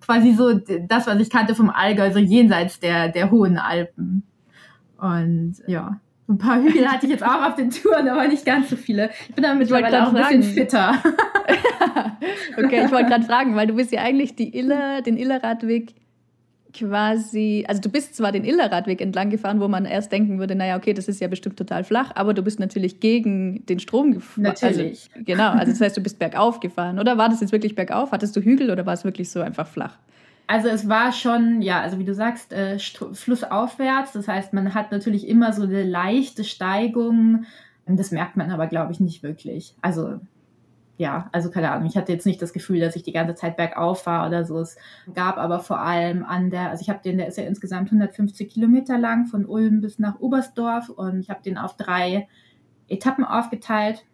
Quasi 0.00 0.32
so 0.32 0.54
das, 0.54 1.06
was 1.06 1.20
ich 1.20 1.30
kannte 1.30 1.54
vom 1.54 1.70
Allgäu, 1.70 2.10
so 2.12 2.18
jenseits 2.18 2.80
der, 2.80 3.08
der 3.08 3.30
hohen 3.30 3.58
Alpen. 3.58 4.22
Und 4.98 5.56
ja, 5.66 6.00
ein 6.28 6.38
paar 6.38 6.62
Hügel 6.62 6.86
hatte 6.86 7.06
ich 7.06 7.12
jetzt 7.12 7.24
auch 7.24 7.46
auf 7.46 7.56
den 7.56 7.70
Touren, 7.70 8.08
aber 8.08 8.26
nicht 8.28 8.44
ganz 8.44 8.70
so 8.70 8.76
viele. 8.76 9.10
Ich 9.28 9.34
bin 9.34 9.42
da 9.42 9.54
mittlerweile 9.54 10.06
auch 10.06 10.14
ein 10.14 10.40
bisschen 10.40 10.42
fitter. 10.42 10.94
okay, 12.56 12.84
ich 12.84 12.92
wollte 12.92 13.10
gerade 13.10 13.24
fragen, 13.24 13.56
weil 13.56 13.66
du 13.66 13.74
bist 13.74 13.92
ja 13.92 14.02
eigentlich 14.02 14.36
die 14.36 14.56
Iller, 14.56 15.02
den 15.02 15.16
Illerradweg 15.16 15.94
quasi, 16.72 17.64
also 17.68 17.80
du 17.80 17.88
bist 17.88 18.14
zwar 18.14 18.32
den 18.32 18.44
Illerradweg 18.44 19.00
entlang 19.00 19.30
gefahren, 19.30 19.60
wo 19.60 19.68
man 19.68 19.84
erst 19.84 20.12
denken 20.12 20.38
würde, 20.38 20.54
naja, 20.54 20.76
okay, 20.76 20.92
das 20.92 21.08
ist 21.08 21.20
ja 21.20 21.28
bestimmt 21.28 21.56
total 21.56 21.84
flach, 21.84 22.12
aber 22.14 22.34
du 22.34 22.42
bist 22.42 22.60
natürlich 22.60 23.00
gegen 23.00 23.64
den 23.66 23.80
Strom 23.80 24.12
gefahren. 24.12 24.42
Natürlich. 24.42 25.10
Also, 25.12 25.24
genau, 25.24 25.50
also 25.50 25.72
das 25.72 25.80
heißt, 25.80 25.96
du 25.96 26.02
bist 26.02 26.18
bergauf 26.18 26.60
gefahren. 26.60 26.98
Oder 26.98 27.18
war 27.18 27.28
das 27.28 27.40
jetzt 27.40 27.52
wirklich 27.52 27.74
bergauf? 27.74 28.12
Hattest 28.12 28.36
du 28.36 28.40
Hügel 28.40 28.70
oder 28.70 28.86
war 28.86 28.94
es 28.94 29.04
wirklich 29.04 29.30
so 29.30 29.40
einfach 29.40 29.66
flach? 29.66 29.98
Also 30.46 30.68
es 30.68 30.88
war 30.88 31.12
schon, 31.12 31.62
ja, 31.62 31.80
also 31.80 31.98
wie 32.00 32.04
du 32.04 32.12
sagst, 32.12 32.52
äh, 32.52 32.78
flussaufwärts. 32.78 34.12
Das 34.12 34.26
heißt, 34.26 34.52
man 34.52 34.74
hat 34.74 34.90
natürlich 34.90 35.28
immer 35.28 35.52
so 35.52 35.62
eine 35.62 35.84
leichte 35.84 36.42
Steigung. 36.42 37.44
Das 37.86 38.10
merkt 38.10 38.36
man 38.36 38.50
aber, 38.50 38.66
glaube 38.66 38.92
ich, 38.92 38.98
nicht 38.98 39.22
wirklich. 39.22 39.74
Also 39.80 40.18
ja, 41.00 41.30
also 41.32 41.50
keine 41.50 41.70
Ahnung, 41.70 41.88
ich 41.88 41.96
hatte 41.96 42.12
jetzt 42.12 42.26
nicht 42.26 42.42
das 42.42 42.52
Gefühl, 42.52 42.78
dass 42.78 42.94
ich 42.94 43.02
die 43.02 43.12
ganze 43.12 43.34
Zeit 43.34 43.56
bergauf 43.56 44.04
war 44.04 44.26
oder 44.28 44.44
so. 44.44 44.58
Es 44.58 44.76
gab 45.14 45.38
aber 45.38 45.60
vor 45.60 45.80
allem 45.80 46.22
an 46.26 46.50
der, 46.50 46.68
also 46.68 46.82
ich 46.82 46.90
habe 46.90 47.00
den, 47.02 47.16
der 47.16 47.26
ist 47.26 47.38
ja 47.38 47.44
insgesamt 47.44 47.86
150 47.86 48.50
Kilometer 48.50 48.98
lang 48.98 49.24
von 49.24 49.46
Ulm 49.46 49.80
bis 49.80 49.98
nach 49.98 50.20
Oberstdorf 50.20 50.90
und 50.90 51.20
ich 51.20 51.30
habe 51.30 51.42
den 51.42 51.56
auf 51.56 51.74
drei 51.74 52.28
Etappen 52.86 53.24
aufgeteilt. 53.24 54.04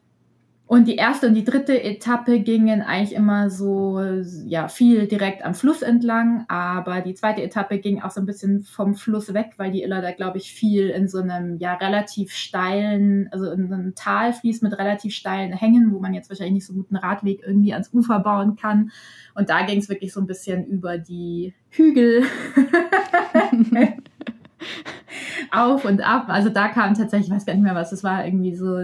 Und 0.68 0.88
die 0.88 0.96
erste 0.96 1.28
und 1.28 1.34
die 1.34 1.44
dritte 1.44 1.80
Etappe 1.80 2.40
gingen 2.40 2.82
eigentlich 2.82 3.14
immer 3.14 3.50
so, 3.50 4.00
ja, 4.46 4.66
viel 4.66 5.06
direkt 5.06 5.44
am 5.44 5.54
Fluss 5.54 5.80
entlang, 5.80 6.44
aber 6.48 7.02
die 7.02 7.14
zweite 7.14 7.40
Etappe 7.40 7.78
ging 7.78 8.02
auch 8.02 8.10
so 8.10 8.20
ein 8.20 8.26
bisschen 8.26 8.62
vom 8.62 8.96
Fluss 8.96 9.32
weg, 9.32 9.52
weil 9.58 9.70
die 9.70 9.84
Iller 9.84 10.02
da, 10.02 10.10
glaube 10.10 10.38
ich, 10.38 10.52
viel 10.52 10.88
in 10.90 11.06
so 11.06 11.18
einem, 11.18 11.58
ja, 11.58 11.74
relativ 11.74 12.32
steilen, 12.32 13.28
also 13.30 13.48
in 13.52 13.72
einem 13.72 13.94
Tal 13.94 14.32
fließt 14.32 14.64
mit 14.64 14.76
relativ 14.76 15.14
steilen 15.14 15.52
Hängen, 15.52 15.92
wo 15.92 16.00
man 16.00 16.14
jetzt 16.14 16.30
wahrscheinlich 16.30 16.54
nicht 16.54 16.66
so 16.66 16.74
gut 16.74 16.90
einen 16.90 16.98
Radweg 16.98 17.42
irgendwie 17.46 17.72
ans 17.72 17.92
Ufer 17.92 18.18
bauen 18.18 18.56
kann. 18.56 18.90
Und 19.36 19.50
da 19.50 19.64
ging 19.64 19.78
es 19.78 19.88
wirklich 19.88 20.12
so 20.12 20.20
ein 20.20 20.26
bisschen 20.26 20.66
über 20.66 20.98
die 20.98 21.54
Hügel. 21.70 22.24
auf 25.50 25.84
und 25.84 26.00
ab. 26.00 26.24
Also 26.28 26.48
da 26.48 26.68
kam 26.68 26.94
tatsächlich, 26.94 27.28
ich 27.28 27.34
weiß 27.34 27.46
gar 27.46 27.54
nicht 27.54 27.62
mehr 27.62 27.74
was, 27.74 27.92
es 27.92 28.04
war 28.04 28.24
irgendwie 28.24 28.54
so 28.54 28.78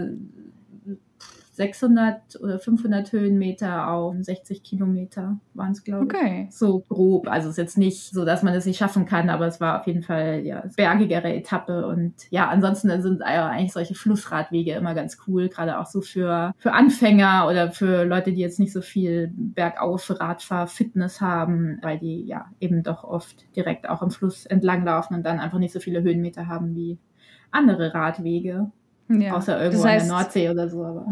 600 1.54 2.40
oder 2.40 2.58
500 2.58 3.12
Höhenmeter 3.12 3.88
auf 3.88 4.14
60 4.18 4.62
Kilometer 4.62 5.38
waren 5.52 5.72
es, 5.72 5.84
glaube 5.84 6.06
ich. 6.06 6.14
Okay. 6.14 6.48
So 6.50 6.80
grob. 6.88 7.28
Also 7.28 7.48
es 7.48 7.52
ist 7.52 7.58
jetzt 7.58 7.78
nicht 7.78 8.10
so, 8.10 8.24
dass 8.24 8.42
man 8.42 8.54
es 8.54 8.64
nicht 8.64 8.78
schaffen 8.78 9.04
kann, 9.04 9.28
aber 9.28 9.46
es 9.46 9.60
war 9.60 9.78
auf 9.78 9.86
jeden 9.86 10.02
Fall 10.02 10.40
ja 10.46 10.64
bergigere 10.76 11.34
Etappe. 11.34 11.86
Und 11.86 12.14
ja, 12.30 12.48
ansonsten 12.48 13.02
sind 13.02 13.20
eigentlich 13.20 13.72
solche 13.72 13.94
Flussradwege 13.94 14.72
immer 14.72 14.94
ganz 14.94 15.18
cool, 15.26 15.50
gerade 15.50 15.78
auch 15.78 15.86
so 15.86 16.00
für, 16.00 16.54
für 16.56 16.72
Anfänger 16.72 17.46
oder 17.46 17.70
für 17.70 18.04
Leute, 18.04 18.32
die 18.32 18.40
jetzt 18.40 18.58
nicht 18.58 18.72
so 18.72 18.80
viel 18.80 19.30
bergauf 19.36 20.10
Radfahr-Fitness 20.10 21.20
haben, 21.20 21.78
weil 21.82 21.98
die 21.98 22.24
ja 22.24 22.46
eben 22.60 22.82
doch 22.82 23.04
oft 23.04 23.44
direkt 23.54 23.88
auch 23.90 24.00
im 24.00 24.10
Fluss 24.10 24.46
entlang 24.46 24.86
laufen 24.86 25.14
und 25.14 25.26
dann 25.26 25.38
einfach 25.38 25.58
nicht 25.58 25.74
so 25.74 25.80
viele 25.80 26.02
Höhenmeter 26.02 26.48
haben 26.48 26.74
wie 26.74 26.98
andere 27.50 27.92
Radwege. 27.92 28.70
Ja. 29.20 29.34
Außer 29.34 29.60
irgendwo 29.60 29.82
das 29.82 29.92
heißt, 29.92 30.02
an 30.02 30.08
der 30.08 30.16
Nordsee 30.16 30.50
oder 30.50 30.68
so. 30.68 30.84
Aber. 30.84 31.06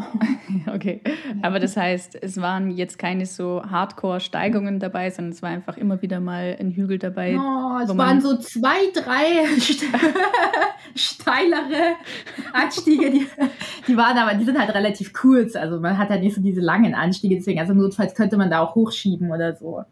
okay. 0.74 1.00
Aber 1.42 1.58
das 1.58 1.76
heißt, 1.76 2.22
es 2.22 2.40
waren 2.40 2.70
jetzt 2.70 2.98
keine 2.98 3.26
so 3.26 3.62
Hardcore-Steigungen 3.62 4.78
dabei, 4.78 5.10
sondern 5.10 5.32
es 5.32 5.42
war 5.42 5.50
einfach 5.50 5.76
immer 5.76 6.00
wieder 6.02 6.20
mal 6.20 6.56
ein 6.58 6.70
Hügel 6.70 6.98
dabei. 6.98 7.36
Oh, 7.36 7.78
es 7.82 7.96
waren 7.96 8.20
so 8.20 8.36
zwei, 8.38 8.90
drei 8.94 9.44
steilere 10.94 11.96
Anstiege. 12.52 13.10
Die, 13.10 13.26
die 13.86 13.96
waren 13.96 14.16
aber, 14.16 14.34
die 14.34 14.44
sind 14.44 14.58
halt 14.58 14.74
relativ 14.74 15.12
kurz. 15.12 15.56
Also 15.56 15.80
man 15.80 15.98
hat 15.98 16.08
halt 16.08 16.22
nicht 16.22 16.34
so 16.34 16.40
diese 16.40 16.60
langen 16.60 16.94
Anstiege. 16.94 17.36
Deswegen, 17.36 17.60
also 17.60 17.74
notfalls 17.74 18.14
könnte 18.14 18.36
man 18.36 18.50
da 18.50 18.60
auch 18.60 18.74
hochschieben 18.74 19.30
oder 19.30 19.54
so. 19.54 19.84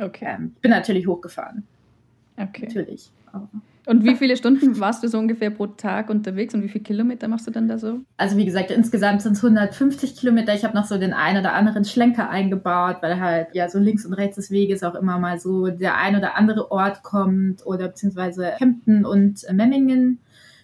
Okay. 0.00 0.26
Ähm, 0.26 0.52
ich 0.56 0.62
bin 0.62 0.70
natürlich 0.70 1.06
hochgefahren. 1.06 1.66
Okay. 2.36 2.66
Natürlich. 2.66 3.10
Aber 3.32 3.48
und 3.90 4.04
wie 4.04 4.14
viele 4.14 4.36
Stunden 4.36 4.78
warst 4.78 5.02
du 5.02 5.08
so 5.08 5.18
ungefähr 5.18 5.50
pro 5.50 5.66
Tag 5.66 6.10
unterwegs 6.10 6.54
und 6.54 6.62
wie 6.62 6.68
viele 6.68 6.84
Kilometer 6.84 7.26
machst 7.26 7.46
du 7.48 7.50
dann 7.50 7.66
da 7.66 7.76
so? 7.76 7.98
Also 8.16 8.36
wie 8.36 8.44
gesagt, 8.44 8.70
insgesamt 8.70 9.22
sind 9.22 9.32
es 9.32 9.42
150 9.42 10.16
Kilometer. 10.16 10.54
Ich 10.54 10.64
habe 10.64 10.76
noch 10.76 10.84
so 10.84 10.96
den 10.96 11.12
einen 11.12 11.40
oder 11.40 11.54
anderen 11.54 11.84
Schlenker 11.84 12.30
eingebaut, 12.30 12.98
weil 13.00 13.18
halt 13.18 13.48
ja 13.52 13.68
so 13.68 13.80
links 13.80 14.06
und 14.06 14.12
rechts 14.12 14.36
des 14.36 14.52
Weges 14.52 14.84
auch 14.84 14.94
immer 14.94 15.18
mal 15.18 15.40
so 15.40 15.66
der 15.66 15.96
ein 15.96 16.14
oder 16.14 16.36
andere 16.36 16.70
Ort 16.70 17.02
kommt 17.02 17.66
oder 17.66 17.88
beziehungsweise 17.88 18.52
Kempten 18.58 19.04
und 19.04 19.44
Memmingen 19.52 20.20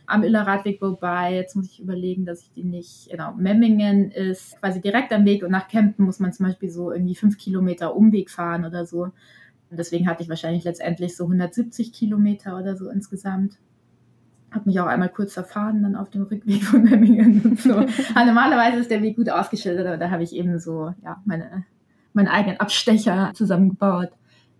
am 0.07 0.23
Iller 0.23 0.47
Radweg 0.47 0.79
vorbei. 0.79 1.35
Jetzt 1.35 1.57
muss 1.57 1.67
ich 1.67 1.81
überlegen, 1.81 2.25
dass 2.25 2.43
ich 2.43 2.53
die 2.53 2.63
nicht, 2.63 3.09
genau, 3.11 3.33
Memmingen 3.37 4.13
ist 4.13 4.57
quasi 4.61 4.81
direkt 4.81 5.13
am 5.13 5.25
Weg 5.25 5.43
und 5.43 5.51
nach 5.51 5.69
Kempen 5.69 6.05
muss 6.05 6.21
man 6.21 6.33
zum 6.33 6.47
Beispiel 6.47 6.71
so 6.71 6.93
irgendwie 6.93 7.17
fünf 7.17 7.39
Kilometer 7.39 7.97
Umweg 7.97 8.31
fahren 8.31 8.65
oder 8.65 8.87
so. 8.87 9.09
Und 9.71 9.79
deswegen 9.79 10.09
hatte 10.09 10.23
ich 10.23 10.29
wahrscheinlich 10.29 10.65
letztendlich 10.65 11.17
so 11.17 11.25
170 11.25 11.93
Kilometer 11.93 12.59
oder 12.59 12.77
so 12.77 12.89
insgesamt. 12.89 13.59
Habe 14.51 14.69
mich 14.69 14.81
auch 14.81 14.87
einmal 14.87 15.09
kurz 15.09 15.35
verfahren, 15.35 15.83
dann 15.83 15.97
auf 15.97 16.11
dem 16.11 16.23
Rückweg 16.23 16.63
von 16.63 16.83
Memmingen 16.85 17.43
und 17.43 17.61
so. 17.61 17.75
normalerweise 18.15 18.79
ist 18.79 18.91
der 18.91 19.03
Weg 19.03 19.17
gut 19.17 19.29
ausgeschildert, 19.29 19.87
aber 19.87 19.97
da 19.97 20.11
habe 20.11 20.23
ich 20.23 20.35
eben 20.35 20.59
so, 20.59 20.95
ja, 21.03 21.21
meine, 21.25 21.65
meinen 22.13 22.29
eigenen 22.29 22.61
Abstecher 22.61 23.33
zusammengebaut 23.35 24.11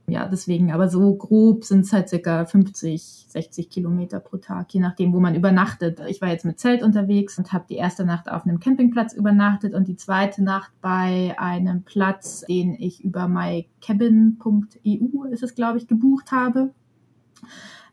ja, 0.09 0.27
deswegen, 0.29 0.71
aber 0.71 0.89
so 0.89 1.17
grob 1.17 1.65
sind 1.65 1.81
es 1.81 1.93
halt 1.93 2.09
circa 2.09 2.45
50, 2.45 3.27
60 3.29 3.69
Kilometer 3.69 4.21
pro 4.21 4.37
Tag, 4.37 4.73
je 4.73 4.81
nachdem, 4.81 5.13
wo 5.13 5.19
man 5.19 5.35
übernachtet. 5.35 6.01
Ich 6.09 6.21
war 6.21 6.29
jetzt 6.29 6.45
mit 6.45 6.61
Zelt 6.61 6.85
unterwegs 6.85 7.39
und 7.39 7.53
habe 7.53 7.65
die 7.69 7.75
erste 7.75 8.05
Nacht 8.05 8.31
auf 8.31 8.47
einem 8.47 8.61
Campingplatz 8.61 9.15
übernachtet 9.15 9.75
und 9.75 9.89
die 9.89 9.97
zweite 9.97 10.45
Nacht 10.45 10.71
bei 10.81 11.35
einem 11.39 11.83
Platz, 11.83 12.45
den 12.49 12.75
ich 12.79 13.03
über 13.03 13.27
mycabin.eu 13.27 15.25
ist 15.31 15.43
es, 15.43 15.57
glaube 15.57 15.79
ich, 15.79 15.89
gebucht 15.89 16.31
habe. 16.31 16.73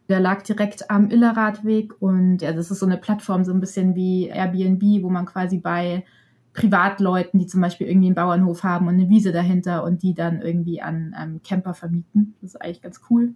Der 0.07 0.19
lag 0.19 0.43
direkt 0.43 0.91
am 0.91 1.09
Illerradweg 1.09 1.99
und 1.99 2.43
ja, 2.43 2.51
das 2.51 2.69
ist 2.69 2.79
so 2.79 2.85
eine 2.85 2.97
Plattform, 2.97 3.43
so 3.43 3.53
ein 3.53 3.59
bisschen 3.59 3.95
wie 3.95 4.27
Airbnb, 4.27 5.01
wo 5.01 5.09
man 5.09 5.25
quasi 5.25 5.57
bei 5.57 6.05
Privatleuten, 6.53 7.39
die 7.39 7.47
zum 7.47 7.61
Beispiel 7.61 7.87
irgendwie 7.87 8.07
einen 8.07 8.15
Bauernhof 8.15 8.63
haben 8.63 8.87
und 8.87 8.93
eine 8.93 9.09
Wiese 9.09 9.31
dahinter 9.31 9.83
und 9.83 10.03
die 10.03 10.13
dann 10.13 10.41
irgendwie 10.41 10.81
an 10.81 11.15
ähm, 11.19 11.41
Camper 11.43 11.73
vermieten. 11.73 12.35
Das 12.41 12.51
ist 12.51 12.61
eigentlich 12.61 12.81
ganz 12.81 13.01
cool, 13.09 13.33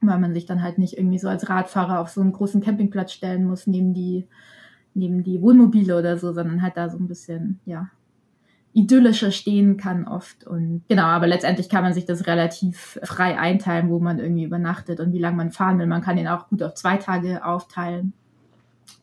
weil 0.00 0.18
man 0.18 0.34
sich 0.34 0.44
dann 0.44 0.62
halt 0.62 0.78
nicht 0.78 0.98
irgendwie 0.98 1.18
so 1.18 1.28
als 1.28 1.48
Radfahrer 1.48 2.00
auf 2.00 2.08
so 2.08 2.20
einen 2.20 2.32
großen 2.32 2.60
Campingplatz 2.60 3.12
stellen 3.12 3.44
muss, 3.44 3.66
neben 3.66 3.94
die, 3.94 4.26
neben 4.94 5.22
die 5.22 5.40
Wohnmobile 5.40 5.96
oder 5.96 6.18
so, 6.18 6.32
sondern 6.32 6.62
halt 6.62 6.76
da 6.76 6.90
so 6.90 6.98
ein 6.98 7.06
bisschen, 7.06 7.60
ja, 7.66 7.90
idyllischer 8.72 9.30
stehen 9.30 9.76
kann 9.76 10.08
oft. 10.08 10.44
Und 10.44 10.82
genau, 10.88 11.04
aber 11.04 11.28
letztendlich 11.28 11.68
kann 11.68 11.84
man 11.84 11.94
sich 11.94 12.06
das 12.06 12.26
relativ 12.26 12.98
frei 13.04 13.38
einteilen, 13.38 13.88
wo 13.88 14.00
man 14.00 14.18
irgendwie 14.18 14.42
übernachtet 14.42 14.98
und 14.98 15.12
wie 15.12 15.20
lange 15.20 15.36
man 15.36 15.52
fahren 15.52 15.78
will. 15.78 15.86
Man 15.86 16.02
kann 16.02 16.18
ihn 16.18 16.26
auch 16.26 16.48
gut 16.48 16.64
auf 16.64 16.74
zwei 16.74 16.96
Tage 16.96 17.44
aufteilen 17.44 18.12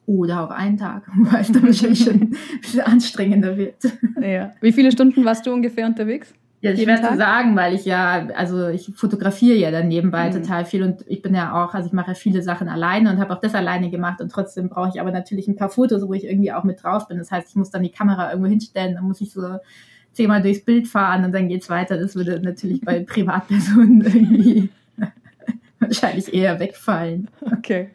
oder 0.05 0.43
auf 0.43 0.51
einen 0.51 0.77
Tag, 0.77 1.03
weil 1.15 1.41
es 1.41 1.51
dann 1.51 1.63
wahrscheinlich 1.63 2.03
schon 2.03 2.13
ein 2.13 2.35
bisschen 2.61 2.81
anstrengender 2.81 3.57
wird. 3.57 3.75
Ja. 4.21 4.51
Wie 4.61 4.71
viele 4.71 4.91
Stunden 4.91 5.23
warst 5.25 5.45
du 5.45 5.53
ungefähr 5.53 5.85
unterwegs? 5.85 6.33
Ja, 6.63 6.77
schwer 6.77 7.01
zu 7.01 7.17
sagen, 7.17 7.55
weil 7.55 7.73
ich 7.73 7.85
ja, 7.85 8.27
also 8.35 8.67
ich 8.67 8.91
fotografiere 8.95 9.57
ja 9.57 9.71
dann 9.71 9.87
nebenbei 9.87 10.29
mhm. 10.29 10.33
total 10.33 10.63
viel 10.63 10.83
und 10.83 11.03
ich 11.07 11.23
bin 11.23 11.33
ja 11.33 11.53
auch, 11.55 11.73
also 11.73 11.87
ich 11.87 11.93
mache 11.93 12.09
ja 12.09 12.13
viele 12.13 12.43
Sachen 12.43 12.69
alleine 12.69 13.09
und 13.09 13.19
habe 13.19 13.33
auch 13.33 13.39
das 13.39 13.55
alleine 13.55 13.89
gemacht 13.89 14.21
und 14.21 14.31
trotzdem 14.31 14.69
brauche 14.69 14.89
ich 14.93 15.01
aber 15.01 15.11
natürlich 15.11 15.47
ein 15.47 15.55
paar 15.55 15.69
Fotos, 15.69 16.07
wo 16.07 16.13
ich 16.13 16.23
irgendwie 16.23 16.53
auch 16.53 16.63
mit 16.63 16.83
drauf 16.83 17.07
bin. 17.07 17.17
Das 17.17 17.31
heißt, 17.31 17.49
ich 17.49 17.55
muss 17.55 17.71
dann 17.71 17.81
die 17.81 17.89
Kamera 17.89 18.29
irgendwo 18.29 18.47
hinstellen, 18.47 18.93
dann 18.93 19.05
muss 19.05 19.21
ich 19.21 19.31
so 19.31 19.57
zehnmal 20.11 20.43
durchs 20.43 20.63
Bild 20.63 20.87
fahren 20.87 21.25
und 21.25 21.31
dann 21.31 21.47
geht's 21.47 21.67
weiter. 21.67 21.97
Das 21.97 22.15
würde 22.15 22.39
natürlich 22.39 22.81
bei 22.81 22.99
Privatpersonen 23.07 24.01
irgendwie 24.01 24.69
wahrscheinlich 25.87 26.33
eher 26.33 26.59
wegfallen. 26.59 27.29
Okay. 27.41 27.89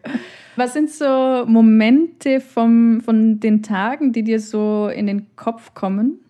Was 0.57 0.73
sind 0.73 0.91
so 0.91 1.45
Momente 1.47 2.41
vom, 2.41 3.01
von 3.01 3.41
den 3.41 3.63
Tagen, 3.63 4.13
die 4.13 4.25
dir 4.25 4.41
so 4.41 4.89
in 4.89 5.07
den 5.07 5.37
Kopf 5.37 5.75
kommen? 5.75 6.21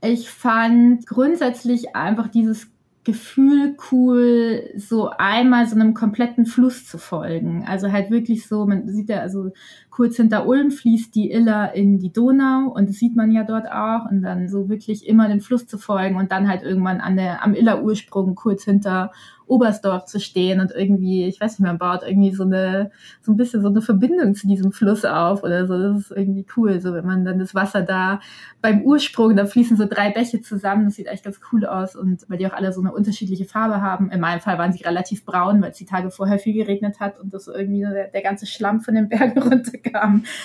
Ich 0.00 0.30
fand 0.30 1.06
grundsätzlich 1.06 1.96
einfach 1.96 2.28
dieses 2.28 2.68
Gefühl 3.04 3.76
cool, 3.90 4.70
so 4.76 5.10
einmal 5.16 5.66
so 5.66 5.74
einem 5.74 5.94
kompletten 5.94 6.46
Fluss 6.46 6.86
zu 6.86 6.98
folgen. 6.98 7.64
Also 7.66 7.90
halt 7.90 8.10
wirklich 8.10 8.46
so, 8.46 8.66
man 8.66 8.88
sieht 8.88 9.08
ja, 9.08 9.20
also 9.20 9.50
kurz 9.98 10.14
hinter 10.14 10.46
Ulm 10.46 10.70
fließt 10.70 11.12
die 11.16 11.32
Iller 11.32 11.74
in 11.74 11.98
die 11.98 12.12
Donau 12.12 12.70
und 12.72 12.88
das 12.88 12.98
sieht 12.98 13.16
man 13.16 13.32
ja 13.32 13.42
dort 13.42 13.68
auch 13.68 14.08
und 14.08 14.22
dann 14.22 14.48
so 14.48 14.68
wirklich 14.68 15.08
immer 15.08 15.26
dem 15.26 15.40
Fluss 15.40 15.66
zu 15.66 15.76
folgen 15.76 16.14
und 16.14 16.30
dann 16.30 16.48
halt 16.48 16.62
irgendwann 16.62 17.00
an 17.00 17.16
der, 17.16 17.42
am 17.42 17.52
Iller 17.52 17.82
Ursprung 17.82 18.36
kurz 18.36 18.62
hinter 18.62 19.10
Oberstdorf 19.48 20.04
zu 20.04 20.20
stehen 20.20 20.60
und 20.60 20.70
irgendwie, 20.70 21.24
ich 21.24 21.40
weiß 21.40 21.58
nicht, 21.58 21.66
man 21.66 21.78
baut 21.78 22.02
irgendwie 22.06 22.32
so 22.32 22.44
eine, 22.44 22.90
so 23.22 23.32
ein 23.32 23.36
bisschen 23.36 23.62
so 23.62 23.68
eine 23.68 23.80
Verbindung 23.80 24.34
zu 24.34 24.46
diesem 24.46 24.72
Fluss 24.72 25.04
auf 25.04 25.42
oder 25.42 25.66
so. 25.66 25.76
Das 25.78 25.98
ist 25.98 26.10
irgendwie 26.10 26.46
cool, 26.56 26.80
so 26.80 26.92
wenn 26.92 27.06
man 27.06 27.24
dann 27.24 27.38
das 27.38 27.54
Wasser 27.54 27.82
da 27.82 28.20
beim 28.60 28.82
Ursprung, 28.82 29.36
da 29.36 29.46
fließen 29.46 29.76
so 29.76 29.86
drei 29.86 30.10
Bäche 30.10 30.40
zusammen, 30.42 30.84
das 30.84 30.94
sieht 30.94 31.06
echt 31.06 31.24
ganz 31.24 31.40
cool 31.52 31.66
aus 31.66 31.96
und 31.96 32.28
weil 32.28 32.38
die 32.38 32.46
auch 32.46 32.52
alle 32.52 32.72
so 32.72 32.80
eine 32.80 32.92
unterschiedliche 32.92 33.46
Farbe 33.46 33.80
haben. 33.80 34.10
In 34.10 34.20
meinem 34.20 34.40
Fall 34.40 34.58
waren 34.58 34.72
sie 34.72 34.84
relativ 34.84 35.24
braun, 35.24 35.62
weil 35.62 35.70
es 35.70 35.78
die 35.78 35.86
Tage 35.86 36.10
vorher 36.10 36.38
viel 36.38 36.54
geregnet 36.54 37.00
hat 37.00 37.18
und 37.18 37.32
das 37.34 37.48
irgendwie 37.48 37.80
der, 37.80 38.08
der 38.08 38.22
ganze 38.22 38.46
Schlamm 38.46 38.80
von 38.80 38.94
den 38.94 39.08
Bergen 39.08 39.40
runterkam. 39.42 39.87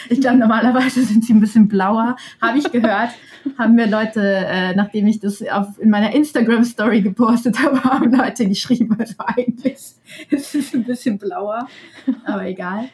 Ich 0.10 0.22
glaube, 0.22 0.38
normalerweise 0.38 1.04
sind 1.04 1.24
sie 1.26 1.34
ein 1.34 1.40
bisschen 1.40 1.68
blauer, 1.68 2.16
habe 2.42 2.58
ich 2.58 2.72
gehört. 2.72 3.10
haben 3.58 3.76
mir 3.76 3.88
Leute, 3.88 4.22
äh, 4.22 4.76
nachdem 4.76 5.08
ich 5.08 5.20
das 5.20 5.42
auf, 5.48 5.80
in 5.80 5.90
meiner 5.90 6.14
Instagram-Story 6.14 7.02
gepostet 7.02 7.60
habe, 7.60 7.84
haben 7.84 8.14
Leute 8.14 8.48
geschrieben, 8.48 8.96
also 8.98 9.16
eigentlich 9.18 9.74
ist 10.30 10.56
es 10.56 10.74
ein 10.74 10.84
bisschen 10.84 11.18
blauer, 11.18 11.68
aber 12.26 12.46
egal. 12.46 12.86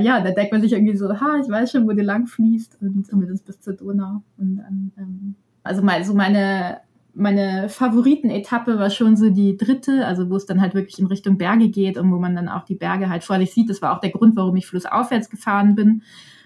Ja, 0.00 0.20
da 0.20 0.30
denkt 0.30 0.52
man 0.52 0.62
sich 0.62 0.72
irgendwie 0.72 0.96
so, 0.96 1.08
ha, 1.08 1.38
ich 1.42 1.50
weiß 1.50 1.72
schon, 1.72 1.86
wo 1.86 1.92
die 1.92 2.02
lang 2.02 2.26
fließt 2.26 2.78
und 2.80 3.06
zumindest 3.06 3.44
bis 3.44 3.60
zur 3.60 3.74
Donau. 3.74 4.22
Und 4.38 4.56
dann, 4.56 4.92
ähm, 4.96 5.34
also 5.62 5.82
mal 5.82 6.02
so 6.02 6.14
meine 6.14 6.80
meine 7.14 7.68
Favoritenetappe 7.68 8.78
war 8.78 8.90
schon 8.90 9.16
so 9.16 9.30
die 9.30 9.56
dritte, 9.56 10.06
also 10.06 10.30
wo 10.30 10.36
es 10.36 10.46
dann 10.46 10.60
halt 10.60 10.74
wirklich 10.74 10.98
in 10.98 11.06
Richtung 11.06 11.38
Berge 11.38 11.68
geht 11.68 11.98
und 11.98 12.10
wo 12.10 12.18
man 12.18 12.34
dann 12.34 12.48
auch 12.48 12.64
die 12.64 12.74
Berge 12.74 13.08
halt 13.08 13.24
vor 13.24 13.38
sich 13.38 13.52
sieht. 13.52 13.68
Das 13.68 13.82
war 13.82 13.94
auch 13.94 14.00
der 14.00 14.10
Grund, 14.10 14.36
warum 14.36 14.56
ich 14.56 14.66
flussaufwärts 14.66 15.28
gefahren 15.28 15.74
bin, 15.74 16.02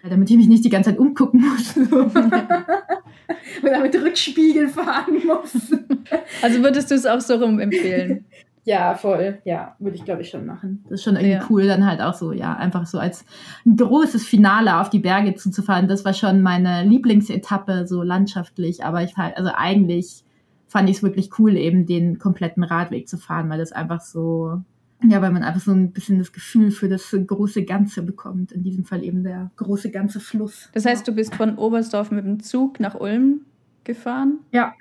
damit 0.09 0.31
ich 0.31 0.37
mich 0.37 0.49
nicht 0.49 0.65
die 0.65 0.71
ganze 0.71 0.91
Zeit 0.91 0.99
umgucken 0.99 1.43
muss. 1.43 1.77
Oder 3.63 3.81
mit 3.81 3.95
Rückspiegel 3.95 4.69
fahren 4.69 5.15
muss. 5.27 5.73
Also 6.43 6.63
würdest 6.63 6.91
du 6.91 6.95
es 6.95 7.07
auch 7.07 7.21
so 7.21 7.35
rum 7.37 7.61
empfehlen? 7.61 8.25
Ja, 8.69 8.97
voll. 8.97 9.39
Ja, 9.45 9.77
würde 9.79 9.97
ich 9.97 10.05
glaube 10.05 10.23
ich 10.23 10.29
schon 10.29 10.45
machen. 10.45 10.83
Das 10.89 10.99
ist 10.99 11.05
schon 11.05 11.15
irgendwie 11.15 11.35
ja. 11.35 11.47
cool, 11.49 11.69
dann 11.69 11.87
halt 11.87 12.01
auch 12.01 12.15
so, 12.15 12.33
ja, 12.33 12.57
einfach 12.57 12.85
so 12.85 12.99
als 12.99 13.25
ein 13.65 13.77
großes 13.77 14.27
Finale 14.27 14.81
auf 14.81 14.91
die 14.91 14.99
Berge 14.99 15.37
zuzufahren. 15.37 15.87
Das 15.87 16.05
war 16.05 16.15
schon 16.15 16.43
meine 16.43 16.83
Lieblingsetappe, 16.83 17.87
so 17.87 18.03
landschaftlich. 18.03 18.83
Aber 18.83 19.05
ich 19.05 19.17
halt, 19.17 19.37
also 19.37 19.53
eigentlich 19.55 20.25
fand 20.69 20.91
ich 20.91 20.97
es 20.97 21.03
wirklich 21.03 21.31
cool, 21.39 21.57
eben 21.57 21.87
den 21.87 22.19
kompletten 22.19 22.65
Radweg 22.65 23.09
zu 23.09 23.19
fahren, 23.19 23.49
weil 23.49 23.59
das 23.59 23.73
einfach 23.73 24.01
so, 24.01 24.63
ja, 25.03 25.23
weil 25.23 25.31
man 25.31 25.43
einfach 25.43 25.61
so 25.61 25.73
ein 25.73 25.93
bisschen 25.93 26.19
das 26.19 26.33
Gefühl 26.33 26.71
für 26.71 26.89
das 26.89 27.15
große 27.27 27.65
Ganze 27.65 28.03
bekommt. 28.03 28.53
In 28.53 28.63
diesem 28.63 28.85
Fall 28.85 29.05
eben 29.05 29.23
der 29.23 29.51
große 29.57 29.91
ganze 29.91 30.21
Fluss. 30.21 30.69
Das 30.73 30.85
heißt, 30.87 31.07
du 31.07 31.13
bist 31.13 31.35
von 31.35 31.57
Oberstdorf 31.57 32.11
mit 32.11 32.25
dem 32.25 32.43
Zug 32.43 32.81
nach 32.81 32.95
Ulm 32.95 33.43
gefahren? 33.85 34.41
Ja 34.53 34.75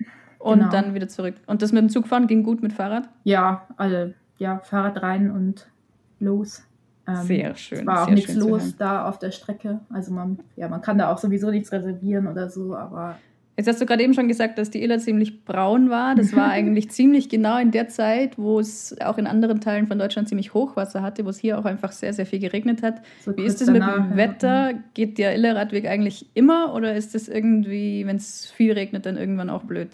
und 0.46 0.60
genau. 0.60 0.72
dann 0.72 0.94
wieder 0.94 1.08
zurück. 1.08 1.34
Und 1.48 1.64
das 1.64 1.72
mit 1.72 1.82
dem 1.82 1.90
Zug 1.90 2.08
fahren 2.08 2.28
ging 2.28 2.44
gut 2.44 2.62
mit 2.62 2.72
Fahrrad? 2.72 3.10
Ja, 3.24 3.66
also 3.78 4.14
ja, 4.38 4.60
Fahrrad 4.60 5.02
rein 5.02 5.32
und 5.32 5.68
los. 6.20 6.64
Ähm, 7.08 7.24
sehr 7.24 7.56
schön. 7.56 7.80
Es 7.80 7.86
war 7.88 8.04
auch 8.04 8.10
nichts 8.12 8.36
los 8.36 8.78
da 8.78 9.10
auf 9.10 9.18
der 9.18 9.32
Strecke. 9.32 9.80
Also 9.90 10.14
man, 10.14 10.38
ja, 10.56 10.68
man 10.68 10.82
kann 10.82 11.00
da 11.00 11.12
auch 11.12 11.18
sowieso 11.18 11.50
nichts 11.50 11.72
reservieren 11.72 12.28
oder 12.28 12.48
so, 12.48 12.76
aber. 12.76 13.18
Jetzt 13.58 13.68
hast 13.68 13.80
du 13.80 13.86
gerade 13.86 14.04
eben 14.04 14.14
schon 14.14 14.28
gesagt, 14.28 14.58
dass 14.58 14.70
die 14.70 14.84
Iller 14.84 15.00
ziemlich 15.00 15.46
braun 15.46 15.90
war. 15.90 16.16
Das 16.16 16.36
war 16.36 16.50
eigentlich 16.52 16.92
ziemlich 16.92 17.30
genau 17.30 17.58
in 17.58 17.72
der 17.72 17.88
Zeit, 17.88 18.38
wo 18.38 18.60
es 18.60 19.00
auch 19.00 19.18
in 19.18 19.28
anderen 19.28 19.62
Teilen 19.62 19.88
von 19.88 19.98
Deutschland 19.98 20.28
ziemlich 20.28 20.54
Hochwasser 20.54 21.02
hatte, 21.02 21.24
wo 21.26 21.30
es 21.30 21.38
hier 21.38 21.58
auch 21.58 21.66
einfach 21.66 21.94
sehr, 21.94 22.14
sehr 22.14 22.26
viel 22.26 22.40
geregnet 22.40 22.84
hat. 22.84 23.02
So 23.24 23.36
Wie 23.38 23.44
ist 23.44 23.66
danach, 23.66 24.00
mit 24.00 24.12
dem 24.12 24.18
Wetter? 24.18 24.72
Ja. 24.72 24.78
Geht 24.94 25.18
der 25.18 25.36
Illerradweg 25.36 25.88
eigentlich 25.88 26.26
immer 26.34 26.74
oder 26.74 26.96
ist 26.96 27.16
das 27.16 27.30
irgendwie, 27.30 28.06
wenn 28.06 28.18
es 28.18 28.52
viel 28.52 28.74
regnet, 28.74 29.06
dann 29.06 29.16
irgendwann 29.16 29.50
auch 29.50 29.64
blöd? 29.64 29.90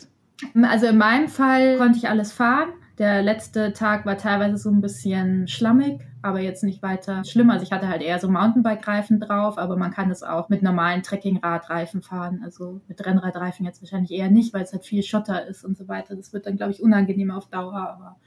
Also 0.64 0.88
in 0.88 0.98
meinem 0.98 1.28
Fall 1.28 1.78
konnte 1.78 2.00
ich 2.00 2.10
alles 2.10 2.32
fahren. 2.32 2.70
Der 3.02 3.24
letzte 3.24 3.74
Tag 3.74 4.06
war 4.06 4.16
teilweise 4.16 4.58
so 4.58 4.70
ein 4.70 4.80
bisschen 4.80 5.48
schlammig, 5.48 6.02
aber 6.22 6.40
jetzt 6.40 6.64
nicht 6.64 6.84
weiter 6.84 7.24
schlimm. 7.24 7.50
Also 7.50 7.64
ich 7.64 7.72
hatte 7.72 7.88
halt 7.88 8.04
eher 8.04 8.20
so 8.20 8.30
Mountainbike-Reifen 8.30 9.20
drauf, 9.20 9.58
aber 9.58 9.76
man 9.76 9.90
kann 9.90 10.10
das 10.10 10.22
auch 10.22 10.50
mit 10.50 10.62
normalen 10.62 11.02
Trekkingradreifen 11.02 12.04
fahren. 12.04 12.42
Also 12.44 12.80
mit 12.88 13.04
Rennradreifen 13.04 13.66
jetzt 13.66 13.82
wahrscheinlich 13.82 14.12
eher 14.12 14.30
nicht, 14.30 14.54
weil 14.54 14.62
es 14.62 14.72
halt 14.72 14.86
viel 14.86 15.02
Schotter 15.02 15.48
ist 15.48 15.66
und 15.66 15.80
so 15.80 15.88
weiter. 15.88 16.16
Das 16.16 16.32
wird 16.32 16.46
dann, 16.46 16.58
glaube 16.58 16.74
ich, 16.74 16.84
unangenehm 16.84 17.32
auf 17.32 17.48
Dauer, 17.48 17.74
aber 17.74 18.18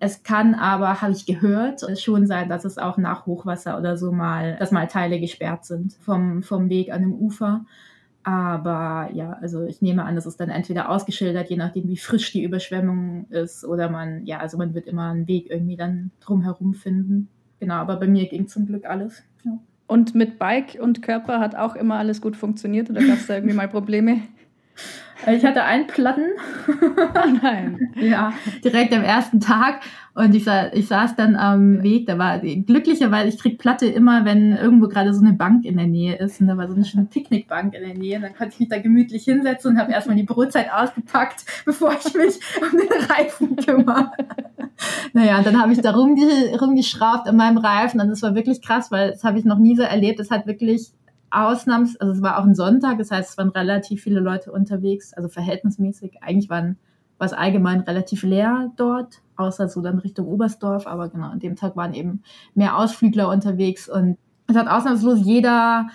es 0.00 0.24
kann 0.24 0.56
aber, 0.56 1.00
habe 1.00 1.12
ich 1.12 1.24
gehört, 1.24 1.84
schon 2.00 2.26
sein, 2.26 2.48
dass 2.48 2.64
es 2.64 2.76
auch 2.76 2.98
nach 2.98 3.24
Hochwasser 3.24 3.78
oder 3.78 3.96
so 3.96 4.10
mal, 4.10 4.56
dass 4.56 4.72
mal 4.72 4.88
Teile 4.88 5.20
gesperrt 5.20 5.64
sind 5.64 5.92
vom, 5.92 6.42
vom 6.42 6.68
Weg 6.68 6.92
an 6.92 7.02
dem 7.02 7.12
Ufer. 7.12 7.66
Aber 8.28 9.08
ja, 9.14 9.38
also 9.40 9.64
ich 9.64 9.80
nehme 9.80 10.04
an, 10.04 10.14
das 10.14 10.26
ist 10.26 10.38
dann 10.38 10.50
entweder 10.50 10.90
ausgeschildert, 10.90 11.48
je 11.48 11.56
nachdem, 11.56 11.88
wie 11.88 11.96
frisch 11.96 12.30
die 12.30 12.42
Überschwemmung 12.44 13.24
ist, 13.30 13.64
oder 13.64 13.88
man, 13.88 14.26
ja, 14.26 14.36
also 14.36 14.58
man 14.58 14.74
wird 14.74 14.86
immer 14.86 15.12
einen 15.12 15.26
Weg 15.26 15.48
irgendwie 15.48 15.76
dann 15.76 16.10
drumherum 16.20 16.74
finden. 16.74 17.30
Genau, 17.58 17.76
aber 17.76 17.96
bei 17.96 18.06
mir 18.06 18.28
ging 18.28 18.46
zum 18.46 18.66
Glück 18.66 18.84
alles. 18.84 19.22
Ja. 19.46 19.52
Und 19.86 20.14
mit 20.14 20.38
Bike 20.38 20.76
und 20.78 21.00
Körper 21.00 21.40
hat 21.40 21.56
auch 21.56 21.74
immer 21.74 21.94
alles 21.94 22.20
gut 22.20 22.36
funktioniert 22.36 22.90
oder 22.90 23.00
gab 23.00 23.16
es 23.16 23.28
da 23.28 23.36
irgendwie 23.36 23.54
mal 23.54 23.66
Probleme? 23.66 24.20
Ich 25.26 25.44
hatte 25.44 25.64
einen 25.64 25.86
Platten. 25.86 26.26
Oh 26.98 27.38
nein. 27.42 27.90
ja, 27.96 28.32
direkt 28.62 28.94
am 28.94 29.02
ersten 29.02 29.40
Tag. 29.40 29.80
Und 30.14 30.34
ich, 30.34 30.44
sa 30.44 30.72
ich 30.72 30.86
saß 30.86 31.16
dann 31.16 31.36
am 31.36 31.82
Weg, 31.82 32.06
da 32.06 32.18
war 32.18 32.38
glücklicherweise, 32.38 33.28
ich 33.28 33.38
krieg 33.38 33.58
Platte 33.58 33.86
immer, 33.86 34.24
wenn 34.24 34.56
irgendwo 34.56 34.88
gerade 34.88 35.14
so 35.14 35.24
eine 35.24 35.32
Bank 35.32 35.64
in 35.64 35.76
der 35.76 35.86
Nähe 35.86 36.16
ist. 36.16 36.40
Und 36.40 36.48
da 36.48 36.56
war 36.56 36.68
so 36.68 36.74
eine 36.74 36.84
schöne 36.84 37.06
Picknickbank 37.06 37.74
in 37.74 37.82
der 37.82 37.94
Nähe. 37.94 38.16
Und 38.16 38.22
dann 38.22 38.34
konnte 38.34 38.54
ich 38.54 38.60
mich 38.60 38.68
da 38.68 38.78
gemütlich 38.78 39.24
hinsetzen 39.24 39.72
und 39.72 39.78
habe 39.78 39.92
erstmal 39.92 40.16
die 40.16 40.24
Brotzeit 40.24 40.72
ausgepackt, 40.72 41.44
bevor 41.64 41.92
ich 41.92 42.14
mich 42.14 42.38
um 42.60 42.78
den 42.78 43.10
Reifen 43.10 43.56
kümmere. 43.56 44.12
naja, 45.12 45.38
und 45.38 45.46
dann 45.46 45.60
habe 45.60 45.72
ich 45.72 45.80
da 45.80 45.92
rumge 45.92 46.58
rumgeschraubt 46.60 47.28
an 47.28 47.36
meinem 47.36 47.58
Reifen. 47.58 48.00
Und 48.00 48.08
das 48.08 48.22
war 48.22 48.34
wirklich 48.34 48.62
krass, 48.62 48.90
weil 48.90 49.12
das 49.12 49.24
habe 49.24 49.38
ich 49.38 49.44
noch 49.44 49.58
nie 49.58 49.76
so 49.76 49.82
erlebt. 49.82 50.18
Das 50.18 50.30
hat 50.30 50.46
wirklich 50.46 50.92
Ausnahms, 51.30 51.96
also 51.96 52.12
es 52.12 52.22
war 52.22 52.38
auch 52.38 52.44
ein 52.44 52.54
Sonntag, 52.54 52.98
das 52.98 53.10
heißt, 53.10 53.30
es 53.30 53.38
waren 53.38 53.50
relativ 53.50 54.02
viele 54.02 54.20
Leute 54.20 54.52
unterwegs, 54.52 55.12
also 55.12 55.28
verhältnismäßig. 55.28 56.22
Eigentlich 56.22 56.50
waren, 56.50 56.76
war 57.18 57.26
es 57.26 57.32
allgemein 57.32 57.80
relativ 57.80 58.22
leer 58.22 58.70
dort, 58.76 59.22
außer 59.36 59.68
so 59.68 59.82
dann 59.82 59.98
Richtung 59.98 60.26
Oberstdorf, 60.26 60.86
aber 60.86 61.08
genau, 61.08 61.28
an 61.28 61.40
dem 61.40 61.56
Tag 61.56 61.76
waren 61.76 61.94
eben 61.94 62.22
mehr 62.54 62.78
Ausflügler 62.78 63.28
unterwegs 63.28 63.88
und 63.88 64.18
es 64.46 64.56
hat 64.56 64.68
ausnahmslos 64.68 65.20
jeder 65.20 65.88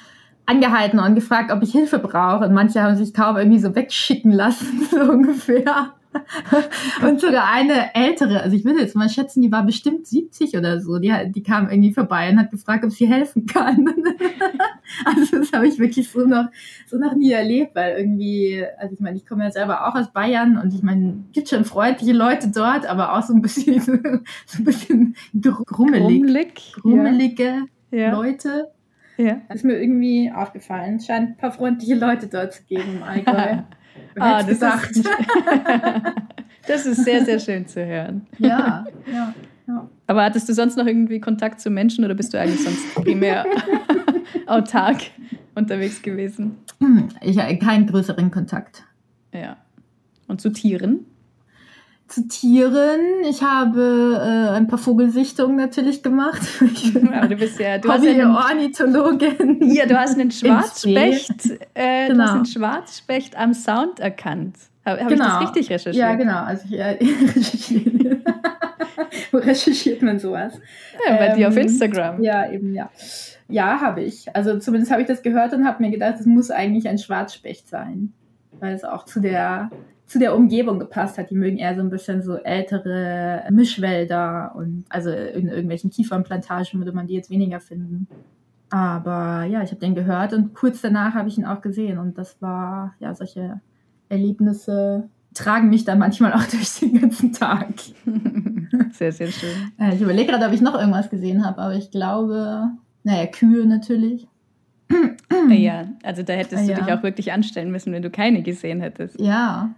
angehalten 0.46 1.00
und 1.00 1.16
gefragt, 1.16 1.52
ob 1.52 1.64
ich 1.64 1.72
Hilfe 1.72 2.00
brauche. 2.00 2.46
Und 2.46 2.54
manche 2.54 2.82
haben 2.82 2.96
sich 2.96 3.14
kaum 3.14 3.38
irgendwie 3.38 3.60
so 3.60 3.76
wegschicken 3.76 4.32
lassen, 4.32 4.88
so 4.92 5.00
ungefähr. 5.00 5.94
und 7.02 7.22
sogar 7.22 7.52
eine 7.52 7.94
ältere, 7.96 8.42
also 8.42 8.56
ich 8.56 8.66
würde 8.66 8.82
jetzt 8.82 8.96
mal 8.96 9.10
schätzen, 9.10 9.42
die 9.42 9.52
war 9.52 9.66
bestimmt 9.66 10.08
70 10.08 10.58
oder 10.58 10.80
so, 10.80 11.00
die, 11.00 11.14
die 11.28 11.44
kam 11.44 11.70
irgendwie 11.70 11.94
vorbei 11.94 12.30
und 12.30 12.40
hat 12.40 12.52
gefragt, 12.52 12.84
ob 12.84 12.92
sie 12.92 13.08
helfen 13.08 13.46
kann. 13.46 13.86
also 15.06 15.40
das 15.40 15.52
habe 15.52 15.68
ich 15.68 15.80
wirklich 15.80 16.10
so 16.10 16.26
noch, 16.26 16.46
so 16.88 16.98
noch 16.98 17.16
nie 17.16 17.32
erlebt, 17.32 17.76
weil 17.76 17.98
irgendwie, 17.98 18.64
also 18.78 18.94
ich 18.94 19.00
meine, 19.00 19.18
ich 19.18 19.26
komme 19.26 19.44
ja 19.44 19.52
selber 19.52 19.88
auch 19.88 19.96
aus 19.96 20.12
Bayern 20.12 20.58
und 20.58 20.74
ich 20.74 20.84
meine, 20.84 21.24
gibt 21.34 21.50
schon 21.50 21.66
freundliche 21.66 22.14
Leute 22.14 22.50
dort, 22.50 22.86
aber 22.86 23.18
auch 23.18 23.24
so 23.24 23.34
ein 23.34 23.42
bisschen, 23.42 23.80
so 24.46 24.60
ein 24.60 24.64
bisschen 24.64 25.16
grummelig, 25.66 25.66
Grummelig, 25.66 26.74
grummelige 26.82 27.66
ja. 27.92 28.12
Leute. 28.12 28.70
Ja. 29.18 29.42
Das 29.48 29.58
ist 29.58 29.64
mir 29.64 29.80
irgendwie 29.80 30.32
aufgefallen. 30.34 30.96
Es 30.96 31.06
scheint 31.06 31.30
ein 31.30 31.38
paar 31.38 31.52
freundliche 31.52 31.96
Leute 31.96 32.28
dort 32.28 32.54
zu 32.54 32.64
geben 32.64 32.98
im 32.98 33.04
Allgäu. 33.04 33.64
Wer 34.16 34.24
Ah, 34.24 34.44
das 34.44 34.48
gedacht? 34.48 34.92
ist, 34.92 35.10
das 36.68 36.86
ist 36.86 37.04
sehr, 37.04 37.26
sehr 37.26 37.40
schön 37.40 37.68
zu 37.68 37.86
hören. 37.86 38.26
ja, 38.38 38.86
ja, 39.12 39.34
ja. 39.68 39.90
Aber 40.08 40.24
hattest 40.24 40.48
du 40.50 40.54
sonst 40.54 40.78
noch 40.78 40.86
irgendwie 40.86 41.20
Kontakt 41.20 41.60
zu 41.62 41.70
Menschen 41.70 42.04
oder 42.06 42.14
bist 42.16 42.34
du 42.34 42.40
eigentlich 42.40 42.62
sonst 42.64 42.94
primär 42.96 43.46
autark 44.48 44.98
unterwegs 45.56 46.02
gewesen? 46.02 46.58
Hm, 46.80 47.10
Ich 47.22 47.38
habe 47.40 47.58
keinen 47.58 47.88
größeren 47.88 48.30
Kontakt. 48.32 48.84
Ja. 49.34 49.58
Und 50.28 50.42
zu 50.42 50.50
Tieren? 50.52 51.06
Zu 52.14 52.28
Tieren. 52.28 53.00
Ich 53.28 53.42
habe 53.42 54.20
äh, 54.22 54.56
ein 54.56 54.68
paar 54.68 54.78
Vogelsichtungen 54.78 55.56
natürlich 55.56 56.04
gemacht. 56.04 56.42
Aber 57.12 57.28
du 57.28 57.36
bist 57.36 57.60
ja, 57.60 57.78
du 57.80 57.90
hast 57.90 58.04
ja 58.04 58.12
einen, 58.12 58.36
Ornithologin. 58.36 59.60
ja, 59.74 59.86
du 59.88 59.98
hast 59.98 60.20
einen 60.20 60.30
Schwarzspecht, 60.84 61.50
äh, 61.74 62.08
du 62.08 62.14
Genau. 62.14 62.24
hast 62.26 62.34
einen 62.34 62.46
Schwarzspecht 62.46 63.36
am 63.38 63.54
Sound 63.54 64.00
erkannt. 64.00 64.58
Habe 64.86 65.04
hab 65.04 65.12
ich 65.12 65.18
das 65.18 65.42
richtig 65.42 65.70
recherchiert? 65.72 65.96
Ja, 65.96 66.14
genau. 66.16 66.44
Also 66.44 66.66
ich 66.70 66.78
äh, 66.78 67.00
recherchiere. 67.36 68.18
Wo 69.32 69.38
recherchiert 69.40 70.02
man 70.02 70.20
sowas? 70.20 70.54
Ja, 71.08 71.16
bei 71.16 71.30
dir 71.36 71.48
auf 71.48 71.56
Ähm, 71.56 71.64
Instagram. 71.64 72.22
Ja, 72.22 72.52
eben, 72.52 72.74
ja. 72.76 72.90
Ja, 73.48 73.80
habe 73.82 74.02
ich. 74.04 74.36
Also 74.36 74.60
zumindest 74.60 74.92
habe 74.92 75.02
ich 75.02 75.08
das 75.08 75.22
gehört 75.24 75.54
und 75.54 75.66
habe 75.66 75.82
mir 75.82 75.90
gedacht, 75.90 76.16
es 76.20 76.26
muss 76.26 76.52
eigentlich 76.52 76.88
ein 76.88 76.98
Schwarzspecht 77.00 77.68
sein. 77.68 78.14
Weil 78.60 78.74
es 78.76 78.84
auch 78.84 79.06
zu 79.06 79.20
der, 79.20 79.72
zu 80.14 80.20
der 80.20 80.36
Umgebung 80.36 80.80
gepasst 80.80 81.18
hat. 81.18 81.30
Die 81.30 81.36
mögen 81.36 81.58
eher 81.58 81.76
so 81.76 81.82
ein 81.82 81.90
bisschen 81.90 82.22
so 82.22 82.36
ältere 82.38 83.44
Mischwälder 83.52 84.54
und 84.56 84.86
also 84.90 85.10
in 85.10 85.48
irgendwelchen 85.50 85.90
Kiefernplantagen 85.90 86.80
würde 86.80 86.94
man 86.94 87.08
die 87.08 87.16
jetzt 87.16 87.30
weniger 87.30 87.60
finden. 87.60 88.08
Aber 88.70 89.44
ja, 89.44 89.62
ich 89.62 89.70
habe 89.72 89.82
den 89.82 89.94
gehört 89.96 90.34
und 90.34 90.54
kurz 90.54 90.82
danach 90.82 91.14
habe 91.14 91.28
ich 91.30 91.38
ihn 91.38 91.46
auch 91.46 91.62
gesehen 91.62 91.98
und 92.00 92.18
das 92.18 92.42
war, 92.42 92.96
ja, 93.00 93.14
solche 93.14 93.60
Erlebnisse 94.10 95.10
tragen 95.34 95.70
mich 95.70 95.84
dann 95.86 96.00
manchmal 96.00 96.34
auch 96.34 96.44
durch 96.52 96.80
den 96.80 97.00
ganzen 97.02 97.34
Tag. 97.34 97.68
Sehr, 98.94 99.12
sehr 99.12 99.28
schön. 99.28 99.72
Äh, 99.80 99.96
Ich 99.96 100.02
überlege 100.02 100.32
gerade, 100.32 100.46
ob 100.48 100.54
ich 100.54 100.62
noch 100.62 100.74
irgendwas 100.76 101.10
gesehen 101.10 101.46
habe, 101.46 101.60
aber 101.62 101.76
ich 101.76 101.92
glaube, 101.92 102.70
naja, 103.04 103.26
Kühe 103.28 103.66
natürlich. 103.66 104.28
Ja, 105.50 105.86
also 106.04 106.22
da 106.24 106.34
hättest 106.34 106.68
du 106.68 106.72
Ja. 106.72 106.80
dich 106.80 106.92
auch 106.94 107.02
wirklich 107.04 107.32
anstellen 107.32 107.72
müssen, 107.72 107.92
wenn 107.94 108.02
du 108.04 108.10
keine 108.12 108.44
gesehen 108.44 108.82
hättest. 108.82 109.20
Ja. 109.20 109.72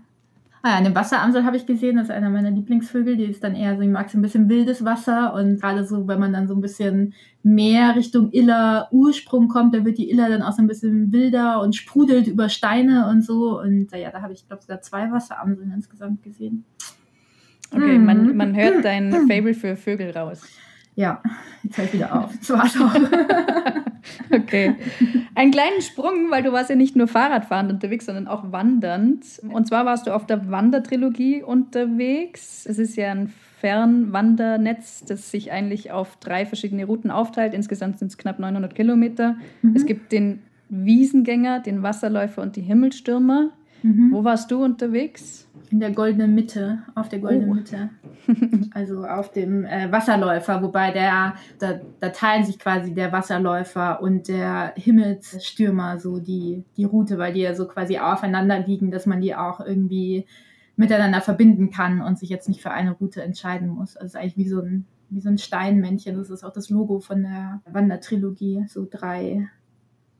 Ah 0.68 0.70
ja, 0.72 0.76
eine 0.78 0.96
Wasseramsel 0.96 1.46
habe 1.46 1.58
ich 1.58 1.68
gesehen, 1.68 1.98
das 1.98 2.06
ist 2.06 2.12
einer 2.12 2.32
meiner 2.32 2.50
Lieblingsvögel. 2.50 3.18
Die 3.18 3.26
ist 3.26 3.44
dann 3.44 3.54
eher 3.54 3.76
so, 3.76 3.84
ich 3.84 3.88
mag 3.88 4.10
so 4.10 4.18
ein 4.18 4.24
bisschen 4.24 4.50
wildes 4.50 4.84
Wasser 4.84 5.36
und 5.36 5.62
gerade 5.62 5.86
so, 5.86 6.08
wenn 6.08 6.20
man 6.20 6.34
dann 6.34 6.48
so 6.48 6.56
ein 6.56 6.62
bisschen 6.62 7.14
mehr 7.44 7.96
Richtung 7.96 8.32
Iller 8.32 8.88
Ursprung 8.90 9.48
kommt, 9.48 9.76
da 9.76 9.86
wird 9.86 10.00
die 10.00 10.10
Iller 10.10 10.28
dann 10.28 10.42
auch 10.42 10.54
so 10.54 10.64
ein 10.64 10.68
bisschen 10.68 11.12
wilder 11.12 11.62
und 11.62 11.76
sprudelt 11.76 12.26
über 12.26 12.50
Steine 12.50 13.08
und 13.10 13.24
so. 13.24 13.62
Und 13.62 13.94
äh, 13.94 14.02
ja, 14.02 14.10
da 14.10 14.24
habe 14.24 14.34
ich, 14.34 14.48
glaube 14.48 14.64
sogar 14.64 14.82
zwei 14.82 15.12
Wasseramseln 15.12 15.72
insgesamt 15.72 16.24
gesehen. 16.24 16.66
Okay, 17.72 18.00
Mhm. 18.00 18.06
man, 18.06 18.36
man 18.36 18.56
hört 18.56 18.84
dein 18.84 19.12
Fable 19.28 19.54
für 19.54 19.76
Vögel 19.76 20.10
raus. 20.18 20.42
Ja, 20.96 21.22
jetzt 21.64 21.78
höre 21.78 21.86
ich 21.86 21.94
wieder 21.94 22.16
auf. 22.16 22.32
Das 22.40 22.50
war's 22.50 22.76
auch. 22.80 22.96
Okay. 24.32 24.76
Einen 25.34 25.52
kleinen 25.52 25.82
Sprung, 25.82 26.30
weil 26.30 26.44
du 26.44 26.52
warst 26.52 26.70
ja 26.70 26.76
nicht 26.76 26.96
nur 26.96 27.08
Fahrradfahrend 27.08 27.72
unterwegs, 27.72 28.06
sondern 28.06 28.28
auch 28.28 28.52
wandernd. 28.52 29.26
Und 29.50 29.68
zwar 29.68 29.86
warst 29.86 30.08
du 30.08 30.14
auf 30.14 30.26
der 30.26 30.50
Wandertrilogie 30.50 31.44
unterwegs. 31.44 32.66
Es 32.66 32.78
ist 32.78 32.96
ja 32.96 33.12
ein 33.12 33.34
Fernwandernetz, 33.60 35.06
das 35.06 35.32
sich 35.32 35.52
eigentlich 35.52 35.92
auf 35.92 36.18
drei 36.18 36.46
verschiedene 36.46 36.86
Routen 36.86 37.12
aufteilt. 37.12 37.54
Insgesamt 37.54 38.00
sind 38.00 38.10
es 38.10 38.18
knapp 38.18 38.40
900 38.40 38.76
Kilometer. 38.76 39.38
Mhm. 39.62 39.76
Es 39.76 39.86
gibt 39.86 40.12
den 40.12 40.44
Wiesengänger, 40.70 41.60
den 41.62 41.84
Wasserläufer 41.84 42.42
und 42.42 42.56
die 42.56 42.62
Himmelstürmer. 42.62 43.50
Mhm. 43.82 44.12
Wo 44.12 44.24
warst 44.24 44.52
du 44.52 44.64
unterwegs? 44.64 45.45
In 45.76 45.82
der 45.82 45.92
goldenen 45.92 46.34
Mitte, 46.34 46.84
auf 46.96 47.10
der 47.10 47.20
goldenen 47.20 47.50
Oh. 47.50 47.54
Mitte. 47.54 47.90
Also 48.72 49.04
auf 49.04 49.34
dem 49.34 49.66
äh, 49.66 49.92
Wasserläufer, 49.92 50.64
wobei 50.64 50.92
der, 50.92 51.36
da, 51.60 51.82
da 52.00 52.10
teilen 52.10 52.46
sich 52.46 52.58
quasi 52.60 52.94
der 52.94 53.12
Wasserläufer 53.12 54.02
und 54.02 54.30
der 54.30 54.72
Himmelsstürmer 54.78 56.00
so 56.00 56.20
die, 56.20 56.64
die 56.78 56.86
Route, 56.86 57.18
weil 57.18 57.34
die 57.34 57.42
ja 57.42 57.54
so 57.54 57.68
quasi 57.68 58.00
aufeinander 58.00 58.58
liegen, 58.60 58.90
dass 58.90 59.06
man 59.06 59.20
die 59.20 59.36
auch 59.36 59.60
irgendwie 59.60 60.26
miteinander 60.78 61.20
verbinden 61.20 61.72
kann 61.72 62.02
und 62.02 62.18
sich 62.18 62.30
jetzt 62.30 62.48
nicht 62.48 62.62
für 62.62 62.72
eine 62.72 62.92
Route 62.92 63.22
entscheiden 63.22 63.68
muss. 63.68 63.98
Also 63.98 64.06
ist 64.06 64.16
eigentlich 64.16 64.38
wie 64.38 64.48
so 64.48 64.62
ein, 64.62 64.86
wie 65.10 65.20
so 65.20 65.28
ein 65.28 65.38
Steinmännchen. 65.38 66.16
Das 66.16 66.30
ist 66.30 66.46
auch 66.46 66.54
das 66.54 66.70
Logo 66.70 67.02
von 67.02 67.24
der 67.24 67.62
Wandertrilogie. 67.70 68.64
So 68.70 68.88
drei 68.90 69.50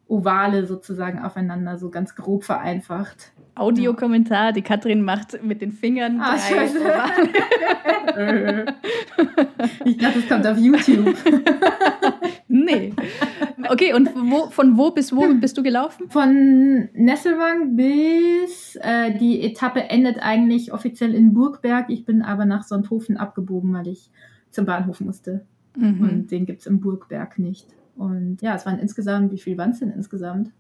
Ovale 0.08 0.66
sozusagen 0.66 1.20
aufeinander, 1.20 1.78
so 1.78 1.90
ganz 1.90 2.16
grob 2.16 2.44
vereinfacht. 2.44 3.32
Audiokommentar, 3.56 4.52
die 4.52 4.62
Katrin 4.62 5.02
macht 5.02 5.42
mit 5.44 5.62
den 5.62 5.72
Fingern 5.72 6.20
Ah, 6.20 6.36
drei. 6.38 6.70
Ich 9.86 9.98
dachte, 9.98 10.20
das 10.20 10.30
kommt 10.30 10.46
auf 10.48 10.58
YouTube. 10.58 11.16
Nee. 12.48 12.94
Okay, 13.70 13.94
und 13.94 14.10
wo, 14.16 14.50
von 14.50 14.78
wo 14.78 14.92
bis 14.92 15.14
wo 15.14 15.28
bist 15.34 15.58
du 15.58 15.64
gelaufen? 15.64 16.10
Von 16.10 16.90
Nesselwang 16.94 17.76
bis 17.76 18.78
äh, 18.78 19.18
die 19.18 19.42
Etappe 19.42 19.90
endet 19.90 20.20
eigentlich 20.22 20.72
offiziell 20.72 21.14
in 21.14 21.34
Burgberg. 21.34 21.90
Ich 21.90 22.06
bin 22.06 22.22
aber 22.22 22.46
nach 22.46 22.64
Sonthofen 22.64 23.18
abgebogen, 23.18 23.74
weil 23.74 23.88
ich 23.88 24.10
zum 24.52 24.66
Bahnhof 24.66 25.02
musste. 25.02 25.46
Mhm. 25.76 26.02
Und 26.02 26.32
den 26.32 26.46
gibt's 26.46 26.66
im 26.66 26.80
Burgberg 26.80 27.40
nicht. 27.40 27.68
Und 27.96 28.42
ja, 28.42 28.56
es 28.56 28.66
waren 28.66 28.80
insgesamt, 28.80 29.32
wie 29.32 29.38
viel 29.40 29.58
waren 29.58 29.72
es 29.72 29.80
denn 29.80 29.92
insgesamt? 29.92 30.52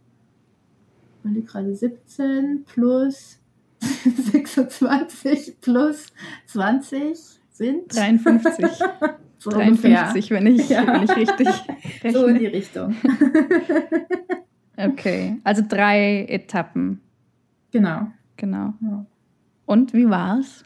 Ich 1.19 1.25
überlege 1.25 1.45
gerade 1.47 1.75
17 1.75 2.63
plus 2.65 3.39
26 3.81 5.59
plus 5.61 6.07
20 6.47 7.17
sind 7.51 7.93
53. 7.95 8.65
so 9.37 9.49
ungefähr. 9.49 10.11
53, 10.11 10.31
wenn 10.31 10.47
ich, 10.47 10.69
Ja. 10.69 10.87
wenn 10.87 11.03
ich 11.03 11.15
richtig 11.15 11.47
So 12.11 12.25
in 12.25 12.35
rechne. 12.35 12.39
die 12.39 12.45
Richtung. 12.47 12.95
Okay, 14.77 15.37
also 15.43 15.63
drei 15.67 16.25
Etappen. 16.27 17.01
genau. 17.71 18.07
Genau. 18.37 18.73
Ja. 18.81 19.05
Und 19.65 19.93
wie 19.93 20.09
war's? 20.09 20.65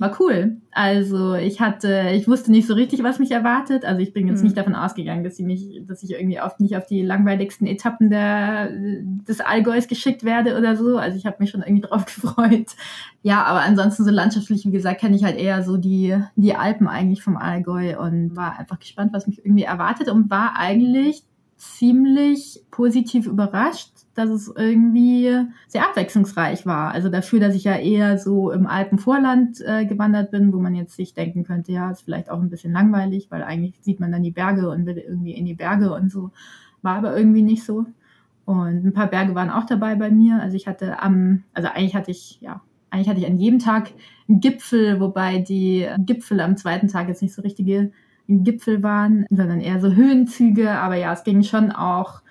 War 0.00 0.16
cool. 0.18 0.56
Also 0.72 1.34
ich 1.34 1.60
hatte, 1.60 2.10
ich 2.14 2.26
wusste 2.26 2.50
nicht 2.50 2.66
so 2.66 2.72
richtig, 2.72 3.02
was 3.02 3.18
mich 3.18 3.30
erwartet. 3.32 3.84
Also 3.84 4.00
ich 4.00 4.14
bin 4.14 4.26
jetzt 4.28 4.38
Mhm. 4.38 4.44
nicht 4.44 4.56
davon 4.56 4.74
ausgegangen, 4.74 5.24
dass 5.24 5.38
ich 5.38 5.44
mich, 5.44 5.82
dass 5.86 6.02
ich 6.02 6.12
irgendwie 6.12 6.40
oft 6.40 6.58
nicht 6.58 6.74
auf 6.74 6.86
die 6.86 7.02
langweiligsten 7.02 7.66
Etappen 7.66 8.08
der, 8.08 8.70
des 8.72 9.40
Allgäus 9.42 9.88
geschickt 9.88 10.24
werde 10.24 10.56
oder 10.56 10.74
so. 10.74 10.96
Also 10.96 11.18
ich 11.18 11.26
habe 11.26 11.36
mich 11.38 11.50
schon 11.50 11.60
irgendwie 11.62 11.82
drauf 11.86 12.06
gefreut. 12.06 12.68
Ja, 13.22 13.42
aber 13.44 13.60
ansonsten 13.60 14.04
so 14.04 14.10
landschaftlich, 14.10 14.64
wie 14.64 14.70
gesagt, 14.70 15.00
kenne 15.02 15.16
ich 15.16 15.22
halt 15.24 15.36
eher 15.36 15.62
so 15.62 15.76
die, 15.76 16.16
die 16.34 16.54
Alpen 16.54 16.88
eigentlich 16.88 17.22
vom 17.22 17.36
Allgäu 17.36 17.98
und 18.00 18.34
war 18.34 18.58
einfach 18.58 18.78
gespannt, 18.78 19.12
was 19.12 19.26
mich 19.26 19.44
irgendwie 19.44 19.64
erwartet 19.64 20.08
und 20.08 20.30
war 20.30 20.56
eigentlich 20.56 21.24
ziemlich 21.60 22.62
positiv 22.70 23.26
überrascht, 23.26 23.90
dass 24.14 24.30
es 24.30 24.50
irgendwie 24.56 25.30
sehr 25.68 25.84
abwechslungsreich 25.84 26.64
war. 26.64 26.92
Also 26.92 27.10
dafür, 27.10 27.38
dass 27.38 27.54
ich 27.54 27.64
ja 27.64 27.76
eher 27.76 28.16
so 28.16 28.50
im 28.50 28.66
Alpenvorland 28.66 29.60
äh, 29.60 29.84
gewandert 29.84 30.30
bin, 30.30 30.54
wo 30.54 30.58
man 30.58 30.74
jetzt 30.74 30.96
sich 30.96 31.12
denken 31.12 31.44
könnte, 31.44 31.72
ja, 31.72 31.90
ist 31.90 32.02
vielleicht 32.02 32.30
auch 32.30 32.40
ein 32.40 32.48
bisschen 32.48 32.72
langweilig, 32.72 33.30
weil 33.30 33.42
eigentlich 33.42 33.74
sieht 33.82 34.00
man 34.00 34.10
dann 34.10 34.22
die 34.22 34.30
Berge 34.30 34.70
und 34.70 34.86
will 34.86 34.96
irgendwie 34.96 35.32
in 35.32 35.44
die 35.44 35.54
Berge 35.54 35.92
und 35.92 36.10
so. 36.10 36.30
War 36.80 36.96
aber 36.96 37.14
irgendwie 37.14 37.42
nicht 37.42 37.62
so. 37.62 37.84
Und 38.46 38.86
ein 38.86 38.94
paar 38.94 39.08
Berge 39.08 39.34
waren 39.34 39.50
auch 39.50 39.66
dabei 39.66 39.96
bei 39.96 40.10
mir. 40.10 40.40
Also 40.40 40.56
ich 40.56 40.66
hatte 40.66 41.02
am, 41.02 41.44
also 41.52 41.68
eigentlich 41.68 41.94
hatte 41.94 42.10
ich, 42.10 42.40
ja, 42.40 42.62
eigentlich 42.88 43.08
hatte 43.10 43.20
ich 43.20 43.26
an 43.26 43.38
jedem 43.38 43.58
Tag 43.58 43.90
einen 44.28 44.40
Gipfel, 44.40 44.98
wobei 44.98 45.38
die 45.38 45.86
Gipfel 45.98 46.40
am 46.40 46.56
zweiten 46.56 46.88
Tag 46.88 47.08
jetzt 47.08 47.20
nicht 47.20 47.34
so 47.34 47.42
richtige 47.42 47.92
Gipfel 48.30 48.82
waren, 48.82 49.26
sondern 49.30 49.60
eher 49.60 49.80
so 49.80 49.92
Höhenzüge. 49.92 50.70
Aber 50.70 50.94
ja, 50.94 51.12
es 51.12 51.24
ging 51.24 51.42
schon 51.42 51.72
auch 51.72 52.22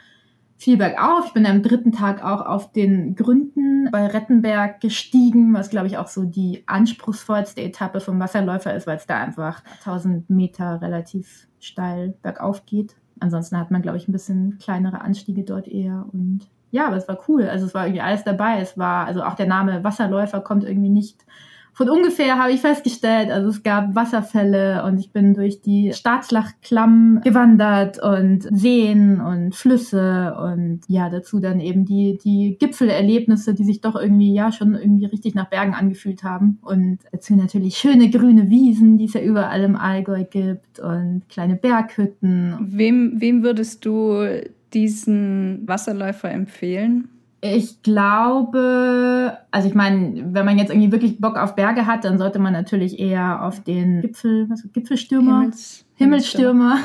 viel 0.58 0.78
bergauf. 0.78 1.28
Ich 1.28 1.34
bin 1.34 1.46
am 1.46 1.64
dritten 1.64 1.92
Tag 1.92 2.24
auch 2.24 2.46
auf 2.46 2.72
den 2.72 3.16
Gründen 3.16 3.90
bei 3.92 4.08
Rettenberg 4.08 4.82
gestiegen, 4.82 5.54
was 5.54 5.70
glaube 5.70 5.88
ich 5.88 5.98
auch 5.98 6.08
so 6.08 6.26
die 6.26 6.64
anspruchsvollste 6.68 7.62
Etappe 7.62 8.02
vom 8.02 8.20
Wasserläufer 8.20 8.76
ist, 8.76 8.86
weil 8.86 8.98
es 8.98 9.08
da 9.08 9.20
einfach 9.20 9.64
1000 9.86 10.30
Meter 10.30 10.82
relativ 10.82 11.48
steil 11.60 12.14
bergauf 12.22 12.66
geht. 12.66 12.96
Ansonsten 13.22 13.58
hat 13.58 13.72
man 13.72 13.82
glaube 13.82 13.98
ich 13.98 14.08
ein 14.08 14.12
bisschen 14.12 14.58
kleinere 14.60 15.02
Anstiege 15.02 15.44
dort 15.44 15.68
eher 15.68 16.06
und 16.12 16.50
ja, 16.72 16.88
aber 16.88 16.98
es 16.98 17.08
war 17.08 17.18
cool. 17.28 17.48
Also 17.48 17.66
es 17.66 17.74
war 17.74 17.86
irgendwie 17.86 18.02
alles 18.02 18.24
dabei. 18.24 18.60
Es 18.60 18.78
war, 18.78 19.08
also 19.08 19.24
auch 19.24 19.34
der 19.34 19.48
Name 19.48 19.84
Wasserläufer 19.84 20.42
kommt 20.42 20.64
irgendwie 20.64 20.90
nicht 20.90 21.26
von 21.74 21.90
ungefähr 21.90 22.38
habe 22.38 22.52
ich 22.52 22.62
festgestellt, 22.62 23.32
also 23.32 23.50
es 23.50 23.64
gab 23.64 23.96
Wasserfälle 23.96 24.84
und 24.84 25.00
ich 25.00 25.12
bin 25.12 25.34
durch 25.34 25.62
die 25.62 25.94
Staatslachklamm 25.94 27.22
gewandert 27.24 28.02
und 28.04 28.48
Seen 28.52 29.22
und 29.22 29.56
Flüsse 29.56 30.36
und 30.36 30.82
ja, 30.88 31.10
dazu 31.10 31.40
dann 31.40 31.60
eben 31.60 31.86
die, 31.86 32.18
die 32.24 32.58
Gipfelerlebnisse, 32.60 33.54
die 33.54 33.64
sich 33.64 33.82
doch 33.82 33.96
irgendwie 33.96 34.34
ja 34.34 34.52
schon 34.52 34.76
irgendwie 34.76 35.06
richtig 35.06 35.36
nach 35.36 35.50
Bergen 35.50 35.74
angefühlt 35.74 36.24
haben 36.24 36.60
und 36.62 37.00
dazu 37.12 37.36
natürlich 37.36 37.78
schöne 37.78 38.10
grüne 38.10 38.50
Wiesen, 38.50 38.98
die 38.98 39.06
es 39.06 39.14
ja 39.14 39.22
überall 39.22 39.62
im 39.62 39.76
Allgäu 39.76 40.24
gibt 40.24 40.80
und 40.80 41.24
kleine 41.30 41.56
Berghütten. 41.56 42.58
Wem, 42.60 43.14
wem 43.22 43.44
würdest 43.44 43.86
du 43.86 44.26
diesen 44.74 45.68
Wasserläufer 45.68 46.30
empfehlen? 46.30 47.10
Ich 47.42 47.82
glaube, 47.84 49.38
also 49.52 49.68
ich 49.68 49.76
meine, 49.76 50.34
wenn 50.34 50.46
man 50.46 50.58
jetzt 50.58 50.72
irgendwie 50.72 50.92
wirklich 50.92 51.22
Bock 51.22 51.38
auf 51.38 51.56
Berge 51.56 51.86
hat, 51.86 52.04
dann 52.04 52.18
sollte 52.18 52.40
man 52.40 52.52
natürlich 52.52 53.00
eher 53.00 53.46
auf 53.46 53.64
den 53.64 54.02
Gipfel, 54.02 54.50
was 54.50 54.68
Gipfelstürmer, 54.74 55.42
Himmels, 55.42 55.86
Himmelstürmer, 55.96 56.80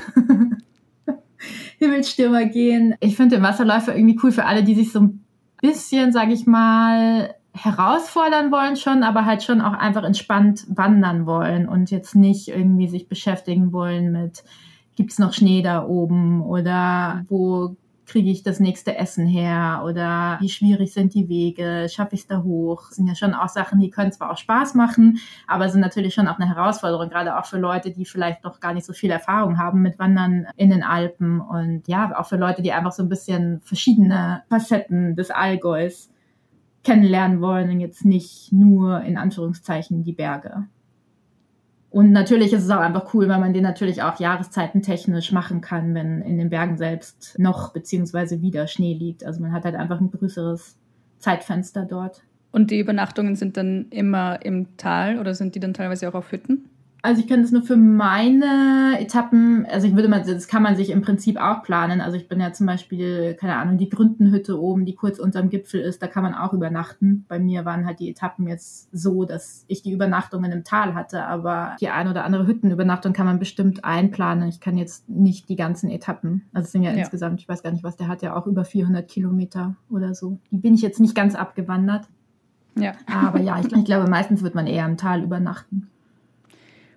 Himmelstürmer 1.79 2.45
gehen. 2.47 2.95
Ich 3.01 3.17
finde 3.17 3.37
den 3.37 3.43
Wasserläufer 3.43 3.97
irgendwie 3.97 4.19
cool 4.23 4.31
für 4.31 4.45
alle, 4.45 4.62
die 4.62 4.77
sich 4.77 4.93
so 4.93 5.01
ein 5.01 5.25
bisschen, 5.61 6.12
sage 6.12 6.33
ich 6.33 6.47
mal, 6.47 7.35
herausfordern 7.53 8.53
wollen 8.53 8.77
schon, 8.77 9.03
aber 9.03 9.25
halt 9.25 9.43
schon 9.43 9.61
auch 9.61 9.73
einfach 9.73 10.05
entspannt 10.05 10.67
wandern 10.69 11.27
wollen 11.27 11.69
und 11.69 11.90
jetzt 11.90 12.14
nicht 12.14 12.49
irgendwie 12.49 12.88
sich 12.88 13.09
beschäftigen 13.09 13.73
wollen 13.73 14.12
mit 14.12 14.45
gibt's 14.97 15.19
noch 15.19 15.33
Schnee 15.33 15.62
da 15.62 15.87
oben 15.87 16.43
oder 16.43 17.25
wo 17.29 17.77
kriege 18.07 18.31
ich 18.31 18.43
das 18.43 18.61
nächste 18.61 18.97
Essen 18.97 19.27
her 19.27 19.83
oder 19.85 20.38
wie 20.40 20.49
schwierig 20.49 20.93
sind 20.93 21.14
die 21.14 21.29
Wege, 21.29 21.88
schaffe 21.88 22.14
ich 22.14 22.23
es 22.23 22.27
da 22.27 22.43
hoch. 22.43 22.88
Das 22.88 22.97
sind 22.97 23.07
ja 23.07 23.14
schon 23.14 23.35
auch 23.35 23.49
Sachen, 23.49 23.81
die 23.81 23.90
können 23.90 24.12
zwar 24.12 24.31
auch 24.31 24.38
Spaß 24.38 24.75
machen, 24.75 25.19
aber 25.47 25.69
sind 25.69 25.81
natürlich 25.81 26.14
schon 26.14 26.29
auch 26.29 26.38
eine 26.38 26.49
Herausforderung, 26.49 27.09
gerade 27.09 27.38
auch 27.38 27.47
für 27.47 27.59
Leute, 27.59 27.90
die 27.90 28.05
vielleicht 28.05 28.45
noch 28.45 28.61
gar 28.61 28.75
nicht 28.75 28.87
so 28.87 28.93
viel 28.93 29.11
Erfahrung 29.11 29.59
haben 29.59 29.83
mit 29.83 29.99
Wandern 29.99 30.47
in 30.57 30.71
den 30.71 30.83
Alpen 30.83 31.40
und 31.40 31.88
ja, 31.88 32.19
auch 32.19 32.27
für 32.27 32.37
Leute, 32.37 32.62
die 32.62 32.73
einfach 32.73 32.93
so 32.93 33.03
ein 33.03 33.09
bisschen 33.09 33.61
verschiedene 33.61 34.43
Facetten 34.49 35.17
des 35.17 35.31
Allgäus 35.31 36.11
kennenlernen 36.83 37.40
wollen 37.40 37.71
und 37.71 37.81
jetzt 37.81 38.05
nicht 38.05 38.53
nur 38.53 39.01
in 39.01 39.17
Anführungszeichen 39.17 40.05
die 40.05 40.12
Berge. 40.12 40.69
Und 41.94 42.11
natürlich 42.11 42.52
ist 42.52 42.64
es 42.64 42.70
auch 42.70 42.80
einfach 42.80 43.14
cool, 43.14 43.28
weil 43.28 43.38
man 43.38 43.52
den 43.52 43.62
natürlich 43.62 44.02
auch 44.02 44.18
jahreszeitentechnisch 44.18 45.30
machen 45.30 45.61
kann, 45.61 45.94
wenn 45.94 46.22
in 46.22 46.38
den 46.38 46.50
Bergen 46.50 46.76
selbst 46.76 47.37
noch 47.38 47.72
beziehungsweise 47.72 48.42
wieder 48.42 48.66
Schnee 48.66 48.94
liegt. 48.94 49.24
Also 49.24 49.40
man 49.40 49.52
hat 49.52 49.64
halt 49.64 49.76
einfach 49.76 50.00
ein 50.00 50.11
größeres 50.11 50.76
Zeitfenster 51.20 51.85
dort. 51.85 52.24
Und 52.50 52.72
die 52.72 52.80
Übernachtungen 52.80 53.37
sind 53.37 53.57
dann 53.57 53.87
immer 53.90 54.44
im 54.44 54.76
Tal 54.76 55.20
oder 55.20 55.35
sind 55.35 55.54
die 55.54 55.61
dann 55.61 55.72
teilweise 55.72 56.09
auch 56.09 56.14
auf 56.14 56.33
Hütten? 56.33 56.68
Also 57.05 57.21
ich 57.21 57.29
kann 57.29 57.43
das 57.43 57.53
nur 57.53 57.61
für 57.61 57.77
meine 57.77 58.97
Etappen, 58.99 59.67
also 59.67 59.87
ich 59.87 59.95
würde 59.95 60.09
mal, 60.09 60.25
das 60.25 60.49
kann 60.49 60.62
man 60.62 60.75
sich 60.75 60.88
im 60.88 61.03
Prinzip 61.03 61.37
auch 61.37 61.62
planen. 61.62 62.01
Also 62.01 62.17
ich 62.17 62.29
bin 62.29 62.40
ja 62.40 62.55
zum 62.55 62.67
Beispiel, 62.67 63.35
keine 63.35 63.57
Ahnung, 63.57 63.77
die 63.77 63.90
Gründenhütte 63.90 64.59
oben, 64.59 64.87
die 64.87 64.95
kurz 64.95 65.19
unterm 65.19 65.51
Gipfel 65.51 65.83
ist, 65.83 66.01
da 66.01 66.07
kann 66.07 66.23
man 66.23 66.33
auch 66.33 66.55
übernachten. 66.55 67.27
Bei 67.29 67.38
mir 67.38 67.67
waren 67.67 67.85
halt 67.85 68.01
die 68.01 68.09
Etappen 68.09 68.49
jetzt 68.49 68.88
so, 68.90 69.27
dass 69.27 69.67
ich 69.69 69.83
die 69.83 69.93
Übernachtungen 69.93 70.51
im 70.51 70.64
Tal 70.64 70.95
hatte, 70.95 71.27
aber 71.27 71.77
die 71.79 71.90
eine 71.90 72.09
oder 72.09 72.25
andere 72.25 72.47
Hüttenübernachtung 72.47 73.12
kann 73.12 73.27
man 73.27 73.38
bestimmt 73.38 73.85
einplanen. 73.85 74.49
Ich 74.49 74.61
kann 74.61 74.79
jetzt 74.79 75.07
nicht 75.07 75.51
die 75.51 75.57
ganzen 75.57 75.90
Etappen, 75.90 76.47
also 76.55 76.64
es 76.64 76.73
sind 76.73 76.85
ja, 76.85 76.93
ja. 76.93 77.01
insgesamt, 77.01 77.38
ich 77.38 77.47
weiß 77.47 77.62
gar 77.62 77.71
nicht 77.71 77.85
was, 77.85 77.97
der 77.97 78.09
hat 78.09 78.23
ja 78.23 78.35
auch 78.35 78.47
über 78.47 78.64
400 78.64 79.07
Kilometer 79.07 79.77
oder 79.90 80.14
so. 80.14 80.38
Die 80.51 80.57
bin 80.57 80.73
ich 80.73 80.81
jetzt 80.81 81.01
nicht 81.01 81.14
ganz 81.14 81.35
abgewandert. 81.35 82.09
Ja. 82.79 82.93
Aber 83.12 83.43
ja, 83.43 83.61
ich, 83.61 83.71
ich 83.71 83.85
glaube, 83.85 84.09
meistens 84.09 84.43
wird 84.43 84.55
man 84.55 84.67
eher 84.67 84.87
im 84.87 84.97
Tal 84.97 85.23
übernachten. 85.23 85.90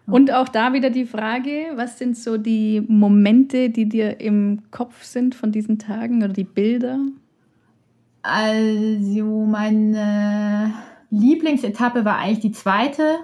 Und 0.09 0.31
auch 0.31 0.47
da 0.47 0.71
wieder 0.71 0.89
die 0.89 1.05
Frage, 1.05 1.73
was 1.75 1.99
sind 1.99 2.17
so 2.17 2.37
die 2.37 2.81
Momente, 2.87 3.69
die 3.69 3.89
dir 3.89 4.21
im 4.21 4.61
Kopf 4.71 5.03
sind 5.03 5.35
von 5.35 5.51
diesen 5.51 5.79
Tagen 5.79 6.23
oder 6.23 6.31
die 6.31 6.45
Bilder? 6.45 6.99
Also 8.21 9.45
meine 9.45 10.73
Lieblingsetappe 11.09 12.05
war 12.05 12.19
eigentlich 12.19 12.39
die 12.39 12.51
zweite, 12.51 13.17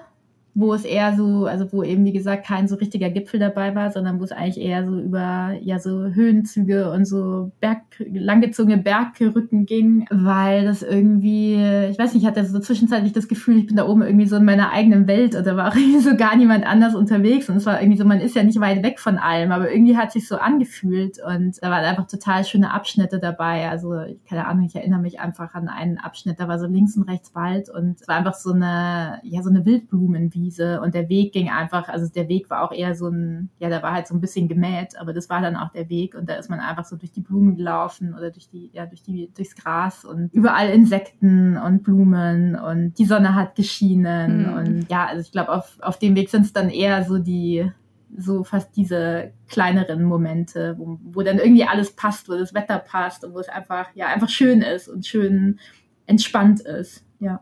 wo 0.55 0.73
es 0.73 0.85
eher 0.85 1.15
so, 1.15 1.45
also 1.45 1.71
wo 1.71 1.83
eben 1.83 2.05
wie 2.05 2.13
gesagt 2.13 2.45
kein 2.45 2.67
so 2.67 2.75
richtiger 2.75 3.09
Gipfel 3.09 3.39
dabei 3.39 3.73
war, 3.73 3.91
sondern 3.91 4.19
wo 4.19 4.23
es 4.23 4.31
eigentlich 4.31 4.63
eher 4.63 4.85
so 4.85 4.99
über 4.99 5.53
ja 5.61 5.79
so 5.79 6.05
Höhenzüge 6.05 6.91
und 6.91 7.05
so 7.05 7.51
Berg, 7.59 7.81
langgezogene 7.99 8.77
Bergrücken 8.77 9.65
ging, 9.65 10.05
weil 10.11 10.65
das 10.65 10.83
irgendwie, 10.83 11.55
ich 11.55 11.97
weiß 11.97 12.13
nicht, 12.13 12.23
ich 12.23 12.27
hatte 12.27 12.45
so 12.45 12.59
zwischenzeitlich 12.59 13.13
das 13.13 13.27
Gefühl, 13.27 13.57
ich 13.57 13.67
bin 13.67 13.77
da 13.77 13.87
oben 13.87 14.03
irgendwie 14.03 14.27
so 14.27 14.35
in 14.35 14.45
meiner 14.45 14.71
eigenen 14.71 15.07
Welt 15.07 15.35
oder 15.35 15.57
war 15.57 15.69
auch 15.71 15.75
irgendwie 15.75 16.01
so 16.01 16.15
gar 16.15 16.35
niemand 16.35 16.67
anders 16.67 16.93
unterwegs 16.93 17.49
und 17.49 17.57
es 17.57 17.65
war 17.65 17.81
irgendwie 17.81 17.97
so, 17.97 18.05
man 18.05 18.21
ist 18.21 18.35
ja 18.35 18.43
nicht 18.43 18.59
weit 18.59 18.83
weg 18.83 18.99
von 18.99 19.17
allem, 19.17 19.51
aber 19.51 19.71
irgendwie 19.71 19.97
hat 19.97 20.11
sich 20.11 20.27
so 20.27 20.37
angefühlt 20.37 21.17
und 21.25 21.57
da 21.61 21.71
waren 21.71 21.83
einfach 21.83 22.07
total 22.07 22.45
schöne 22.45 22.71
Abschnitte 22.71 23.17
dabei, 23.17 23.69
also 23.69 23.95
keine 24.29 24.45
Ahnung, 24.45 24.65
ich 24.65 24.75
erinnere 24.75 25.01
mich 25.01 25.19
einfach 25.19 25.55
an 25.55 25.67
einen 25.67 25.97
Abschnitt, 25.97 26.39
da 26.39 26.47
war 26.47 26.59
so 26.59 26.67
links 26.67 26.95
und 26.95 27.09
rechts 27.09 27.33
Wald 27.33 27.69
und 27.69 27.99
es 27.99 28.07
war 28.07 28.17
einfach 28.17 28.35
so 28.35 28.51
eine, 28.51 29.19
ja 29.23 29.41
so 29.41 29.49
eine 29.49 29.65
Wildblumenwiese 29.65 30.42
Wiese 30.43 30.81
und 30.81 30.93
der 30.93 31.09
Weg 31.09 31.33
ging 31.33 31.49
einfach, 31.49 31.87
also 31.89 32.07
der 32.07 32.27
Weg 32.27 32.49
war 32.49 32.63
auch 32.63 32.71
eher 32.71 32.95
so 32.95 33.07
ein, 33.07 33.49
ja, 33.59 33.69
da 33.69 33.81
war 33.81 33.93
halt 33.93 34.07
so 34.07 34.13
ein 34.13 34.21
bisschen 34.21 34.47
gemäht, 34.47 34.99
aber 34.99 35.13
das 35.13 35.29
war 35.29 35.41
dann 35.41 35.55
auch 35.55 35.71
der 35.71 35.89
Weg 35.89 36.15
und 36.15 36.29
da 36.29 36.35
ist 36.35 36.49
man 36.49 36.59
einfach 36.59 36.85
so 36.85 36.95
durch 36.95 37.11
die 37.11 37.21
Blumen 37.21 37.55
gelaufen 37.55 38.13
oder 38.13 38.29
durch 38.29 38.49
die, 38.49 38.69
ja, 38.73 38.85
durch 38.85 39.01
die, 39.03 39.31
durchs 39.33 39.55
Gras 39.55 40.05
und 40.05 40.33
überall 40.33 40.69
Insekten 40.69 41.57
und 41.57 41.83
Blumen 41.83 42.55
und 42.55 42.97
die 42.99 43.05
Sonne 43.05 43.35
hat 43.35 43.55
geschienen 43.55 44.49
mhm. 44.49 44.53
und 44.53 44.91
ja, 44.91 45.05
also 45.05 45.21
ich 45.21 45.31
glaube, 45.31 45.51
auf, 45.51 45.77
auf 45.81 45.97
dem 45.97 46.15
Weg 46.15 46.29
sind 46.29 46.45
es 46.45 46.53
dann 46.53 46.69
eher 46.69 47.03
so 47.03 47.17
die, 47.17 47.71
so 48.17 48.43
fast 48.43 48.75
diese 48.75 49.31
kleineren 49.47 50.03
Momente, 50.03 50.75
wo, 50.77 50.99
wo 51.03 51.21
dann 51.21 51.39
irgendwie 51.39 51.63
alles 51.63 51.95
passt, 51.95 52.29
wo 52.29 52.33
das 52.33 52.53
Wetter 52.53 52.79
passt 52.79 53.23
und 53.23 53.33
wo 53.33 53.39
es 53.39 53.49
einfach, 53.49 53.89
ja, 53.95 54.07
einfach 54.07 54.29
schön 54.29 54.61
ist 54.61 54.87
und 54.87 55.05
schön 55.05 55.59
entspannt 56.05 56.61
ist, 56.61 57.05
ja. 57.19 57.41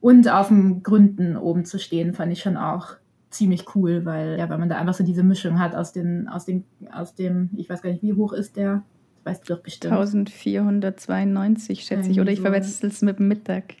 Und 0.00 0.28
auf 0.28 0.48
dem 0.48 0.82
Gründen 0.82 1.36
oben 1.36 1.64
zu 1.64 1.78
stehen, 1.78 2.14
fand 2.14 2.32
ich 2.32 2.40
schon 2.40 2.56
auch 2.56 2.96
ziemlich 3.30 3.74
cool, 3.74 4.04
weil, 4.04 4.38
ja, 4.38 4.48
weil 4.48 4.58
man 4.58 4.68
da 4.68 4.76
einfach 4.76 4.94
so 4.94 5.04
diese 5.04 5.22
Mischung 5.22 5.58
hat 5.58 5.74
aus 5.74 5.92
den, 5.92 6.28
aus 6.28 6.44
den, 6.44 6.64
aus 6.92 7.14
dem, 7.14 7.50
ich 7.56 7.68
weiß 7.68 7.82
gar 7.82 7.90
nicht, 7.90 8.02
wie 8.02 8.14
hoch 8.14 8.32
ist 8.32 8.56
der? 8.56 8.82
Weißt 9.24 9.48
du 9.48 9.54
doch 9.54 9.62
bestimmt. 9.62 9.92
1492, 9.92 11.80
schätze 11.80 11.94
Irgendwie 11.94 12.12
ich, 12.12 12.20
oder 12.20 12.30
ich 12.30 12.38
so. 12.38 12.44
verwechsel 12.44 12.88
es 12.88 13.02
mit 13.02 13.18
dem 13.18 13.28
Mittag. 13.28 13.74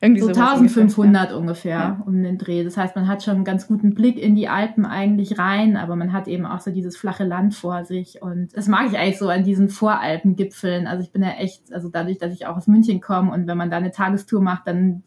Irgendwie 0.00 0.20
so 0.20 0.28
1500 0.28 1.32
ungefähr, 1.32 1.38
ungefähr 1.38 1.70
ja. 1.70 2.02
um 2.06 2.22
den 2.22 2.38
Dreh. 2.38 2.62
Das 2.62 2.76
heißt, 2.76 2.94
man 2.94 3.08
hat 3.08 3.24
schon 3.24 3.34
einen 3.34 3.44
ganz 3.44 3.66
guten 3.66 3.94
Blick 3.94 4.16
in 4.16 4.36
die 4.36 4.48
Alpen 4.48 4.86
eigentlich 4.86 5.38
rein, 5.38 5.76
aber 5.76 5.96
man 5.96 6.12
hat 6.12 6.28
eben 6.28 6.46
auch 6.46 6.60
so 6.60 6.70
dieses 6.70 6.96
flache 6.96 7.24
Land 7.24 7.56
vor 7.56 7.84
sich. 7.84 8.22
Und 8.22 8.56
das 8.56 8.68
mag 8.68 8.86
ich 8.86 8.96
eigentlich 8.96 9.18
so 9.18 9.28
an 9.28 9.42
diesen 9.42 9.68
Voralpengipfeln. 9.68 10.86
Also 10.86 11.02
ich 11.02 11.10
bin 11.10 11.22
ja 11.22 11.30
echt, 11.30 11.72
also 11.72 11.88
dadurch, 11.88 12.18
dass 12.18 12.32
ich 12.32 12.46
auch 12.46 12.56
aus 12.56 12.68
München 12.68 13.00
komme 13.00 13.32
und 13.32 13.48
wenn 13.48 13.58
man 13.58 13.70
da 13.70 13.78
eine 13.78 13.90
Tagestour 13.90 14.40
macht, 14.40 14.68
dann 14.68 15.02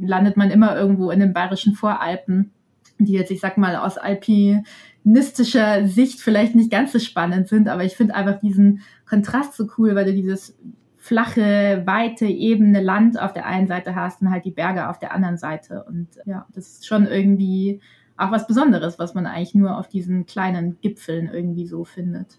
landet 0.00 0.36
man 0.36 0.50
immer 0.50 0.76
irgendwo 0.76 1.10
in 1.10 1.20
den 1.20 1.32
bayerischen 1.32 1.74
Voralpen, 1.74 2.52
die 2.98 3.12
jetzt, 3.12 3.30
ich 3.30 3.40
sag 3.40 3.58
mal, 3.58 3.76
aus 3.76 3.98
alpinistischer 3.98 5.86
Sicht 5.86 6.20
vielleicht 6.20 6.54
nicht 6.54 6.70
ganz 6.70 6.92
so 6.92 6.98
spannend 6.98 7.48
sind, 7.48 7.68
aber 7.68 7.84
ich 7.84 7.96
finde 7.96 8.14
einfach 8.14 8.40
diesen 8.40 8.80
Kontrast 9.08 9.54
so 9.54 9.68
cool, 9.78 9.94
weil 9.94 10.04
du 10.04 10.12
dieses 10.12 10.56
flache, 10.96 11.82
weite, 11.86 12.26
ebene 12.26 12.82
Land 12.82 13.18
auf 13.18 13.32
der 13.32 13.46
einen 13.46 13.66
Seite 13.66 13.94
hast 13.94 14.20
und 14.20 14.30
halt 14.30 14.44
die 14.44 14.50
Berge 14.50 14.88
auf 14.88 14.98
der 14.98 15.14
anderen 15.14 15.38
Seite. 15.38 15.84
Und 15.84 16.08
ja, 16.26 16.46
das 16.54 16.68
ist 16.68 16.86
schon 16.86 17.06
irgendwie 17.06 17.80
auch 18.18 18.30
was 18.30 18.46
Besonderes, 18.46 18.98
was 18.98 19.14
man 19.14 19.26
eigentlich 19.26 19.54
nur 19.54 19.78
auf 19.78 19.88
diesen 19.88 20.26
kleinen 20.26 20.78
Gipfeln 20.82 21.30
irgendwie 21.32 21.66
so 21.66 21.84
findet. 21.84 22.38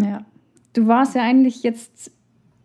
Ja. 0.00 0.24
Du 0.72 0.86
warst 0.86 1.16
ja 1.16 1.22
eigentlich 1.22 1.64
jetzt 1.64 2.12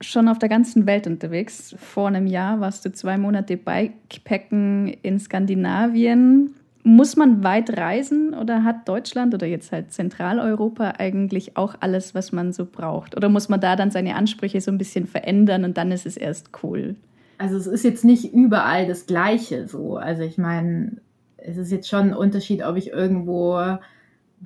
schon 0.02 0.28
auf 0.28 0.40
der 0.40 0.50
ganzen 0.50 0.86
Welt 0.86 1.08
unterwegs. 1.08 1.76
Vor 1.80 2.08
einem 2.08 2.28
Jahr 2.28 2.60
warst 2.60 2.86
du 2.86 2.92
zwei 2.92 3.18
Monate 3.18 3.58
Bikepacken 3.58 4.88
in 5.02 5.20
Skandinavien. 5.20 6.56
Muss 6.84 7.16
man 7.16 7.44
weit 7.44 7.78
reisen 7.78 8.34
oder 8.36 8.64
hat 8.64 8.88
Deutschland 8.88 9.34
oder 9.34 9.48
jetzt 9.48 9.72
halt 9.72 9.92
Zentraleuropa 9.92 10.94
eigentlich 11.00 11.58
auch 11.58 11.76
alles, 11.80 12.14
was 12.14 12.32
man 12.32 12.54
so 12.54 12.66
braucht? 12.66 13.18
Oder 13.18 13.30
muss 13.30 13.50
man 13.50 13.60
da 13.60 13.76
dann 13.76 13.90
seine 13.90 14.16
Ansprüche 14.16 14.62
so 14.62 14.70
ein 14.70 14.78
bisschen 14.78 15.08
verändern 15.08 15.64
und 15.64 15.78
dann 15.78 15.92
ist 15.92 16.06
es 16.06 16.16
erst 16.16 16.50
cool? 16.62 16.96
Also 17.38 17.58
es 17.58 17.68
ist 17.68 17.84
jetzt 17.84 18.06
nicht 18.06 18.34
überall 18.34 18.88
das 18.88 19.08
Gleiche 19.08 19.68
so. 19.68 19.98
Also 19.98 20.22
ich 20.22 20.38
meine, 20.38 20.98
es 21.38 21.58
ist 21.58 21.72
jetzt 21.72 21.90
schon 21.90 22.10
ein 22.10 22.14
Unterschied, 22.14 22.64
ob 22.64 22.76
ich 22.76 22.92
irgendwo, 22.92 23.56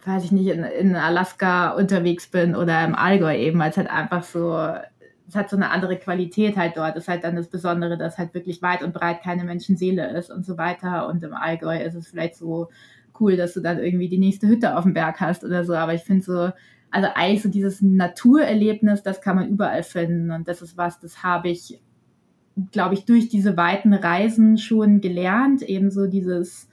weiß 0.05 0.23
ich 0.23 0.31
nicht, 0.31 0.47
in, 0.47 0.63
in 0.63 0.95
Alaska 0.95 1.71
unterwegs 1.71 2.27
bin 2.27 2.55
oder 2.55 2.85
im 2.85 2.95
Allgäu 2.95 3.35
eben, 3.35 3.59
weil 3.59 3.71
es 3.71 3.77
halt 3.77 3.89
einfach 3.89 4.23
so 4.23 4.69
es 5.29 5.35
hat 5.35 5.49
so 5.49 5.55
eine 5.55 5.69
andere 5.69 5.97
Qualität 5.97 6.57
halt 6.57 6.75
dort. 6.75 6.95
Das 6.95 7.03
ist 7.03 7.07
halt 7.07 7.23
dann 7.23 7.35
das 7.35 7.49
Besondere, 7.49 7.97
dass 7.97 8.17
halt 8.17 8.33
wirklich 8.33 8.63
weit 8.63 8.81
und 8.81 8.93
breit 8.93 9.21
keine 9.21 9.43
Menschenseele 9.43 10.09
ist 10.17 10.31
und 10.31 10.43
so 10.43 10.57
weiter. 10.57 11.07
Und 11.07 11.23
im 11.23 11.33
Allgäu 11.33 11.79
ist 11.79 11.93
es 11.93 12.07
vielleicht 12.07 12.35
so 12.35 12.69
cool, 13.19 13.37
dass 13.37 13.53
du 13.53 13.59
dann 13.59 13.77
irgendwie 13.77 14.09
die 14.09 14.17
nächste 14.17 14.47
Hütte 14.47 14.75
auf 14.75 14.83
dem 14.85 14.93
Berg 14.95 15.19
hast 15.21 15.43
oder 15.43 15.63
so. 15.63 15.75
Aber 15.75 15.93
ich 15.93 16.01
finde 16.01 16.23
so, 16.23 16.51
also 16.89 17.09
eigentlich 17.13 17.43
so 17.43 17.49
dieses 17.49 17.79
Naturerlebnis, 17.81 19.03
das 19.03 19.21
kann 19.21 19.35
man 19.35 19.49
überall 19.49 19.83
finden. 19.83 20.31
Und 20.31 20.47
das 20.47 20.63
ist 20.63 20.77
was, 20.77 20.99
das 20.99 21.21
habe 21.21 21.49
ich, 21.49 21.79
glaube 22.71 22.95
ich, 22.95 23.05
durch 23.05 23.29
diese 23.29 23.55
weiten 23.55 23.93
Reisen 23.93 24.57
schon 24.57 24.99
gelernt. 24.99 25.61
Eben 25.61 25.91
so 25.91 26.07
dieses, 26.07 26.68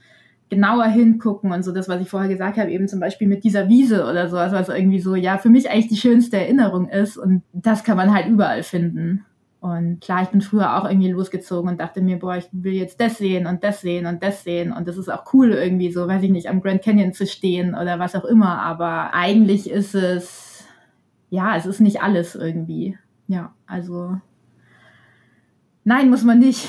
genauer 0.48 0.85
hingucken 0.85 1.52
und 1.52 1.64
so 1.64 1.72
das, 1.72 1.88
was 1.88 2.00
ich 2.00 2.09
vorher 2.09 2.28
gesagt 2.28 2.56
habe, 2.56 2.70
eben 2.70 2.87
zum 2.87 3.00
Beispiel 3.00 3.26
mit 3.26 3.42
dieser 3.42 3.68
Wiese 3.68 4.04
oder 4.04 4.28
sowas, 4.28 4.52
was 4.52 4.68
irgendwie 4.68 5.00
so, 5.00 5.14
ja, 5.16 5.38
für 5.38 5.48
mich 5.48 5.70
eigentlich 5.70 5.88
die 5.88 5.96
schönste 5.96 6.37
Erinnerung 6.37 6.88
ist 6.88 7.16
und 7.16 7.42
das 7.52 7.82
kann 7.82 7.96
man 7.96 8.14
halt 8.14 8.28
überall 8.28 8.62
finden. 8.62 9.24
Und 9.59 10.00
klar, 10.00 10.22
ich 10.22 10.28
bin 10.28 10.42
früher 10.42 10.76
auch 10.76 10.88
irgendwie 10.88 11.11
losgezogen 11.11 11.68
und 11.68 11.80
dachte 11.80 12.00
mir, 12.00 12.20
boah, 12.20 12.37
ich 12.37 12.46
will 12.52 12.74
jetzt 12.74 13.00
das 13.00 13.18
sehen 13.18 13.46
und 13.46 13.64
das 13.64 13.80
sehen 13.80 14.06
und 14.06 14.22
das 14.22 14.44
sehen 14.44 14.72
und 14.72 14.87
das 14.87 14.96
ist 14.96 15.09
auch 15.09 15.32
cool 15.35 15.50
irgendwie 15.50 15.90
so, 15.90 16.06
weiß 16.06 16.22
ich 16.22 16.30
nicht, 16.30 16.48
am 16.48 16.61
Grand 16.61 16.82
Canyon 16.82 17.12
zu 17.12 17.26
stehen 17.26 17.74
oder 17.74 17.98
was 17.98 18.14
auch 18.14 18.24
immer, 18.24 18.61
aber 18.62 19.14
eigentlich 19.14 19.68
ist 19.68 19.96
es, 19.96 20.64
ja, 21.30 21.56
es 21.56 21.66
ist 21.66 21.80
nicht 21.80 22.02
alles 22.02 22.37
irgendwie. 22.37 22.96
Ja, 23.26 23.52
also 23.66 24.20
nein, 25.82 26.09
muss 26.11 26.22
man 26.22 26.38
nicht. 26.38 26.68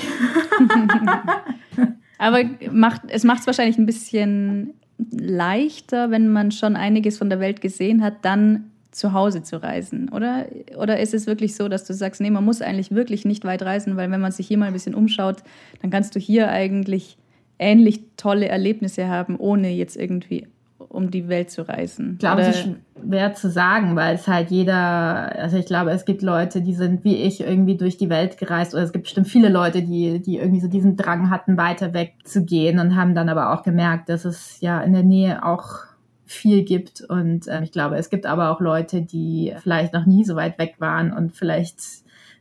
Aber 2.18 2.42
macht, 2.70 3.02
es 3.08 3.24
macht 3.24 3.40
es 3.40 3.46
wahrscheinlich 3.46 3.78
ein 3.78 3.86
bisschen 3.86 4.74
leichter, 5.10 6.10
wenn 6.10 6.28
man 6.28 6.50
schon 6.50 6.76
einiges 6.76 7.18
von 7.18 7.30
der 7.30 7.40
Welt 7.40 7.60
gesehen 7.60 8.02
hat, 8.02 8.24
dann 8.24 8.70
zu 8.90 9.12
Hause 9.12 9.42
zu 9.42 9.62
reisen, 9.62 10.08
oder? 10.08 10.46
Oder 10.76 10.98
ist 10.98 11.14
es 11.14 11.26
wirklich 11.26 11.54
so, 11.54 11.68
dass 11.68 11.84
du 11.84 11.94
sagst, 11.94 12.20
nee, 12.20 12.30
man 12.30 12.44
muss 12.44 12.60
eigentlich 12.60 12.90
wirklich 12.90 13.24
nicht 13.24 13.44
weit 13.44 13.62
reisen, 13.62 13.96
weil 13.96 14.10
wenn 14.10 14.20
man 14.20 14.32
sich 14.32 14.48
hier 14.48 14.58
mal 14.58 14.66
ein 14.66 14.72
bisschen 14.72 14.94
umschaut, 14.94 15.36
dann 15.80 15.90
kannst 15.90 16.16
du 16.16 16.20
hier 16.20 16.50
eigentlich 16.50 17.16
ähnlich 17.58 18.00
tolle 18.16 18.48
Erlebnisse 18.48 19.08
haben, 19.08 19.36
ohne 19.36 19.70
jetzt 19.70 19.96
irgendwie 19.96 20.46
um 20.88 21.10
die 21.10 21.28
Welt 21.28 21.50
zu 21.50 21.68
reisen? 21.68 22.12
Ich 22.14 22.18
glaube, 22.18 22.42
es 22.42 22.56
ist 22.56 22.68
schwer 23.00 23.34
zu 23.34 23.50
sagen, 23.50 23.96
weil 23.96 24.14
es 24.14 24.26
halt 24.26 24.50
jeder, 24.50 25.36
also 25.36 25.56
ich 25.56 25.66
glaube, 25.66 25.90
es 25.90 26.04
gibt 26.04 26.22
Leute, 26.22 26.62
die 26.62 26.74
sind 26.74 27.04
wie 27.04 27.16
ich 27.16 27.40
irgendwie 27.40 27.76
durch 27.76 27.96
die 27.96 28.08
Welt 28.08 28.38
gereist 28.38 28.74
oder 28.74 28.82
es 28.82 28.92
gibt 28.92 29.04
bestimmt 29.04 29.28
viele 29.28 29.48
Leute, 29.48 29.82
die, 29.82 30.20
die 30.20 30.38
irgendwie 30.38 30.60
so 30.60 30.68
diesen 30.68 30.96
Drang 30.96 31.30
hatten, 31.30 31.56
weiter 31.56 31.92
weg 31.94 32.14
zu 32.24 32.44
gehen 32.44 32.78
und 32.78 32.96
haben 32.96 33.14
dann 33.14 33.28
aber 33.28 33.52
auch 33.52 33.62
gemerkt, 33.62 34.08
dass 34.08 34.24
es 34.24 34.60
ja 34.60 34.80
in 34.80 34.92
der 34.92 35.02
Nähe 35.02 35.44
auch 35.44 35.86
viel 36.24 36.62
gibt 36.64 37.00
und 37.00 37.48
äh, 37.48 37.62
ich 37.62 37.72
glaube, 37.72 37.96
es 37.96 38.10
gibt 38.10 38.26
aber 38.26 38.50
auch 38.50 38.60
Leute, 38.60 39.02
die 39.02 39.54
vielleicht 39.62 39.94
noch 39.94 40.04
nie 40.04 40.24
so 40.24 40.36
weit 40.36 40.58
weg 40.58 40.74
waren 40.78 41.12
und 41.12 41.34
vielleicht 41.34 41.80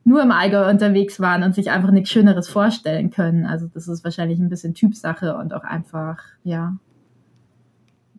nur 0.03 0.21
im 0.21 0.31
Allgäu 0.31 0.69
unterwegs 0.69 1.19
waren 1.19 1.43
und 1.43 1.53
sich 1.53 1.69
einfach 1.69 1.91
nichts 1.91 2.09
Schöneres 2.09 2.47
vorstellen 2.47 3.11
können. 3.11 3.45
Also 3.45 3.67
das 3.67 3.89
ist 3.89 4.05
wahrscheinlich 4.05 4.39
ein 4.39 4.47
bisschen 4.47 4.73
Typsache 4.73 5.35
und 5.35 5.53
auch 5.53 5.63
einfach, 5.63 6.19
ja, 6.43 6.77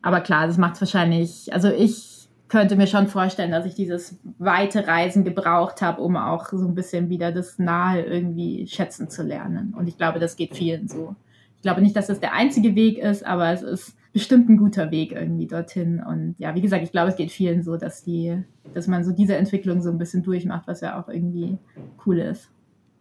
aber 0.08 0.22
klar, 0.22 0.46
das 0.46 0.56
macht 0.56 0.76
es 0.76 0.80
wahrscheinlich, 0.80 1.52
also 1.52 1.68
ich 1.68 2.30
könnte 2.48 2.76
mir 2.76 2.86
schon 2.86 3.08
vorstellen, 3.08 3.50
dass 3.50 3.66
ich 3.66 3.74
dieses 3.74 4.18
weite 4.38 4.86
Reisen 4.86 5.22
gebraucht 5.22 5.82
habe, 5.82 6.00
um 6.00 6.16
auch 6.16 6.48
so 6.48 6.66
ein 6.66 6.74
bisschen 6.74 7.10
wieder 7.10 7.30
das 7.30 7.58
Nahe 7.58 8.00
irgendwie 8.00 8.66
schätzen 8.66 9.10
zu 9.10 9.22
lernen. 9.22 9.74
Und 9.76 9.86
ich 9.86 9.98
glaube, 9.98 10.18
das 10.18 10.36
geht 10.36 10.56
vielen 10.56 10.88
so. 10.88 11.14
Ich 11.56 11.62
glaube 11.62 11.82
nicht, 11.82 11.94
dass 11.94 12.06
das 12.06 12.20
der 12.20 12.32
einzige 12.32 12.74
Weg 12.74 12.96
ist, 12.96 13.26
aber 13.26 13.52
es 13.52 13.60
ist 13.60 13.96
bestimmt 14.14 14.48
ein 14.48 14.56
guter 14.56 14.90
Weg 14.90 15.12
irgendwie 15.12 15.46
dorthin. 15.46 16.02
Und 16.02 16.36
ja, 16.38 16.54
wie 16.54 16.62
gesagt, 16.62 16.82
ich 16.82 16.90
glaube, 16.90 17.10
es 17.10 17.16
geht 17.16 17.30
vielen 17.30 17.62
so, 17.62 17.76
dass 17.76 18.02
die, 18.02 18.42
dass 18.72 18.86
man 18.86 19.04
so 19.04 19.12
diese 19.12 19.36
Entwicklung 19.36 19.82
so 19.82 19.90
ein 19.90 19.98
bisschen 19.98 20.22
durchmacht, 20.22 20.66
was 20.66 20.80
ja 20.80 20.98
auch 20.98 21.10
irgendwie 21.10 21.58
cool 22.06 22.18
ist. 22.18 22.48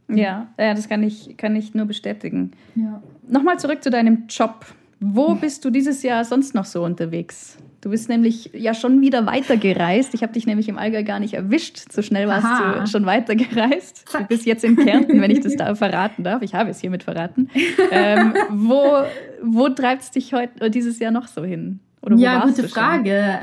Ja, 0.10 0.50
ja, 0.60 0.74
das 0.74 0.90
kann 0.90 1.04
ich, 1.04 1.38
kann 1.38 1.56
ich 1.56 1.74
nur 1.74 1.86
bestätigen. 1.86 2.52
Ja. 2.76 3.02
Nochmal 3.30 3.60
zurück 3.60 3.82
zu 3.82 3.90
deinem 3.90 4.26
Job. 4.28 4.66
Wo 5.00 5.36
bist 5.36 5.64
du 5.64 5.70
dieses 5.70 6.02
Jahr 6.04 6.26
sonst 6.26 6.56
noch 6.56 6.66
so 6.66 6.84
unterwegs? 6.84 7.58
Du 7.82 7.92
bist 7.92 8.10
nämlich 8.10 8.50
ja 8.54 8.74
schon 8.74 9.02
wieder 9.02 9.26
weitergereist. 9.28 10.14
Ich 10.16 10.24
habe 10.24 10.34
dich 10.34 10.48
nämlich 10.48 10.68
im 10.68 10.80
Allgäu 10.80 11.04
gar 11.04 11.20
nicht 11.20 11.36
erwischt. 11.36 11.92
So 11.92 12.02
schnell 12.02 12.28
warst 12.28 12.46
Aha. 12.46 12.80
du 12.80 12.88
schon 12.88 13.06
weitergereist. 13.06 14.06
Du 14.12 14.26
bist 14.26 14.46
jetzt 14.48 14.64
in 14.64 14.76
Kärnten, 14.76 15.22
wenn 15.22 15.30
ich 15.30 15.42
das 15.42 15.56
da 15.56 15.76
verraten 15.76 16.24
darf. 16.24 16.42
Ich 16.42 16.56
habe 16.56 16.72
es 16.72 16.82
hiermit 16.82 17.04
verraten. 17.04 17.50
Ähm, 17.92 18.34
wo 18.50 19.04
wo 19.44 19.70
treibt 19.70 20.02
es 20.02 20.12
dich 20.12 20.34
heute 20.34 20.72
dieses 20.72 21.00
Jahr 21.00 21.12
noch 21.12 21.28
so 21.28 21.44
hin? 21.44 21.80
ja, 22.16 22.46
gute 22.46 22.68
Frage. 22.68 23.40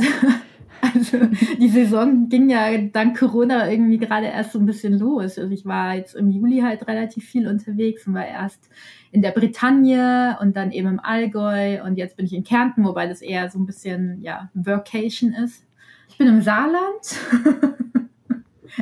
Also 0.95 1.19
die 1.59 1.69
Saison 1.69 2.29
ging 2.29 2.49
ja 2.49 2.77
dank 2.79 3.19
Corona 3.19 3.71
irgendwie 3.71 3.99
gerade 3.99 4.27
erst 4.27 4.53
so 4.53 4.59
ein 4.59 4.67
bisschen 4.67 4.99
los. 4.99 5.39
Also 5.39 5.53
ich 5.53 5.65
war 5.65 5.95
jetzt 5.95 6.15
im 6.15 6.31
Juli 6.31 6.61
halt 6.61 6.87
relativ 6.87 7.25
viel 7.25 7.49
unterwegs 7.49 8.07
und 8.07 8.15
war 8.15 8.27
erst 8.27 8.71
in 9.11 9.23
der 9.23 9.33
Bretagne 9.33 10.37
und 10.41 10.57
dann 10.57 10.73
eben 10.73 10.89
im 10.89 11.01
Allgäu 11.01 11.83
und 11.85 11.97
jetzt 11.97 12.17
bin 12.17 12.27
ich 12.27 12.33
in 12.33 12.45
Kärnten, 12.45 12.85
wobei 12.85 13.07
das 13.07 13.23
eher 13.23 13.51
so 13.51 13.59
ein 13.59 13.67
bisschen 13.67 14.21
ja 14.23 14.51
Workation 14.55 15.33
ist. 15.33 15.67
Ich 16.09 16.19
bin 16.19 16.29
im 16.29 16.43
Saarland. 16.43 17.19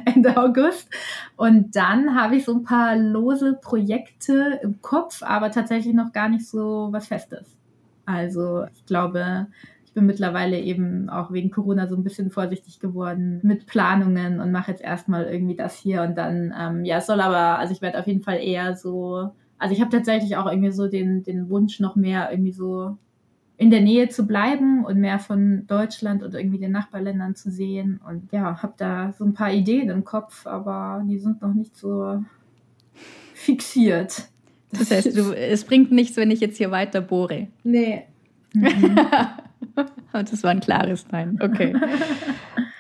Ende 0.05 0.37
August. 0.37 0.89
Und 1.37 1.77
dann 1.77 2.15
habe 2.15 2.37
ich 2.37 2.45
so 2.45 2.55
ein 2.55 2.63
paar 2.63 2.97
lose 2.97 3.55
Projekte 3.55 4.61
im 4.63 4.81
Kopf, 4.81 5.23
aber 5.23 5.51
tatsächlich 5.51 5.95
noch 5.95 6.13
gar 6.13 6.29
nicht 6.29 6.47
so 6.47 6.89
was 6.91 7.09
Festes. 7.09 7.57
Also 8.05 8.67
ich 8.75 8.87
glaube, 8.87 9.47
ich 9.93 9.95
bin 9.95 10.07
mittlerweile 10.07 10.59
eben 10.59 11.11
auch 11.11 11.33
wegen 11.33 11.51
Corona 11.51 11.87
so 11.87 11.95
ein 11.97 12.03
bisschen 12.03 12.31
vorsichtig 12.31 12.81
geworden 12.81 13.41
mit 13.43 13.67
Planungen 13.67 14.41
und 14.41 14.51
mache 14.51 14.71
jetzt 14.71 14.83
erstmal 14.83 15.27
irgendwie 15.27 15.55
das 15.55 15.77
hier 15.77 16.01
und 16.01 16.17
dann, 16.17 16.55
ähm, 16.59 16.87
ja, 16.87 16.97
es 16.97 17.07
soll 17.07 17.21
aber, 17.21 17.59
also 17.59 17.75
ich 17.75 17.83
werde 17.83 17.99
auf 17.99 18.07
jeden 18.07 18.23
Fall 18.23 18.39
eher 18.39 18.75
so, 18.75 19.33
also 19.59 19.75
ich 19.75 19.83
habe 19.83 19.91
tatsächlich 19.91 20.39
auch 20.39 20.51
irgendwie 20.51 20.73
so 20.73 20.89
den, 20.89 21.25
den 21.25 21.51
Wunsch, 21.51 21.79
noch 21.79 21.95
mehr 21.95 22.31
irgendwie 22.31 22.53
so 22.53 22.97
in 23.59 23.69
der 23.69 23.83
Nähe 23.83 24.09
zu 24.09 24.27
bleiben 24.27 24.83
und 24.83 24.99
mehr 24.99 25.19
von 25.19 25.67
Deutschland 25.67 26.23
und 26.23 26.33
irgendwie 26.33 26.59
den 26.59 26.73
Nachbarländern 26.73 27.35
zu 27.35 27.51
sehen. 27.51 28.01
Und 28.09 28.33
ja, 28.33 28.63
habe 28.63 28.73
da 28.79 29.13
so 29.13 29.27
ein 29.27 29.35
paar 29.35 29.53
Ideen 29.53 29.91
im 29.91 30.05
Kopf, 30.05 30.47
aber 30.47 31.05
die 31.07 31.19
sind 31.19 31.43
noch 31.43 31.53
nicht 31.53 31.77
so 31.77 32.25
fixiert. 33.35 34.27
Das 34.71 34.91
heißt, 34.91 35.15
du, 35.15 35.37
es 35.37 35.65
bringt 35.65 35.93
nichts, 35.93 36.17
wenn 36.17 36.31
ich 36.31 36.41
jetzt 36.41 36.57
hier 36.57 36.71
weiter 36.71 37.03
bohre. 37.03 37.49
Nee. 37.63 38.05
Mhm. 38.55 38.97
das 40.13 40.43
war 40.43 40.51
ein 40.51 40.61
klares 40.61 41.07
Nein. 41.11 41.39
Okay. 41.41 41.75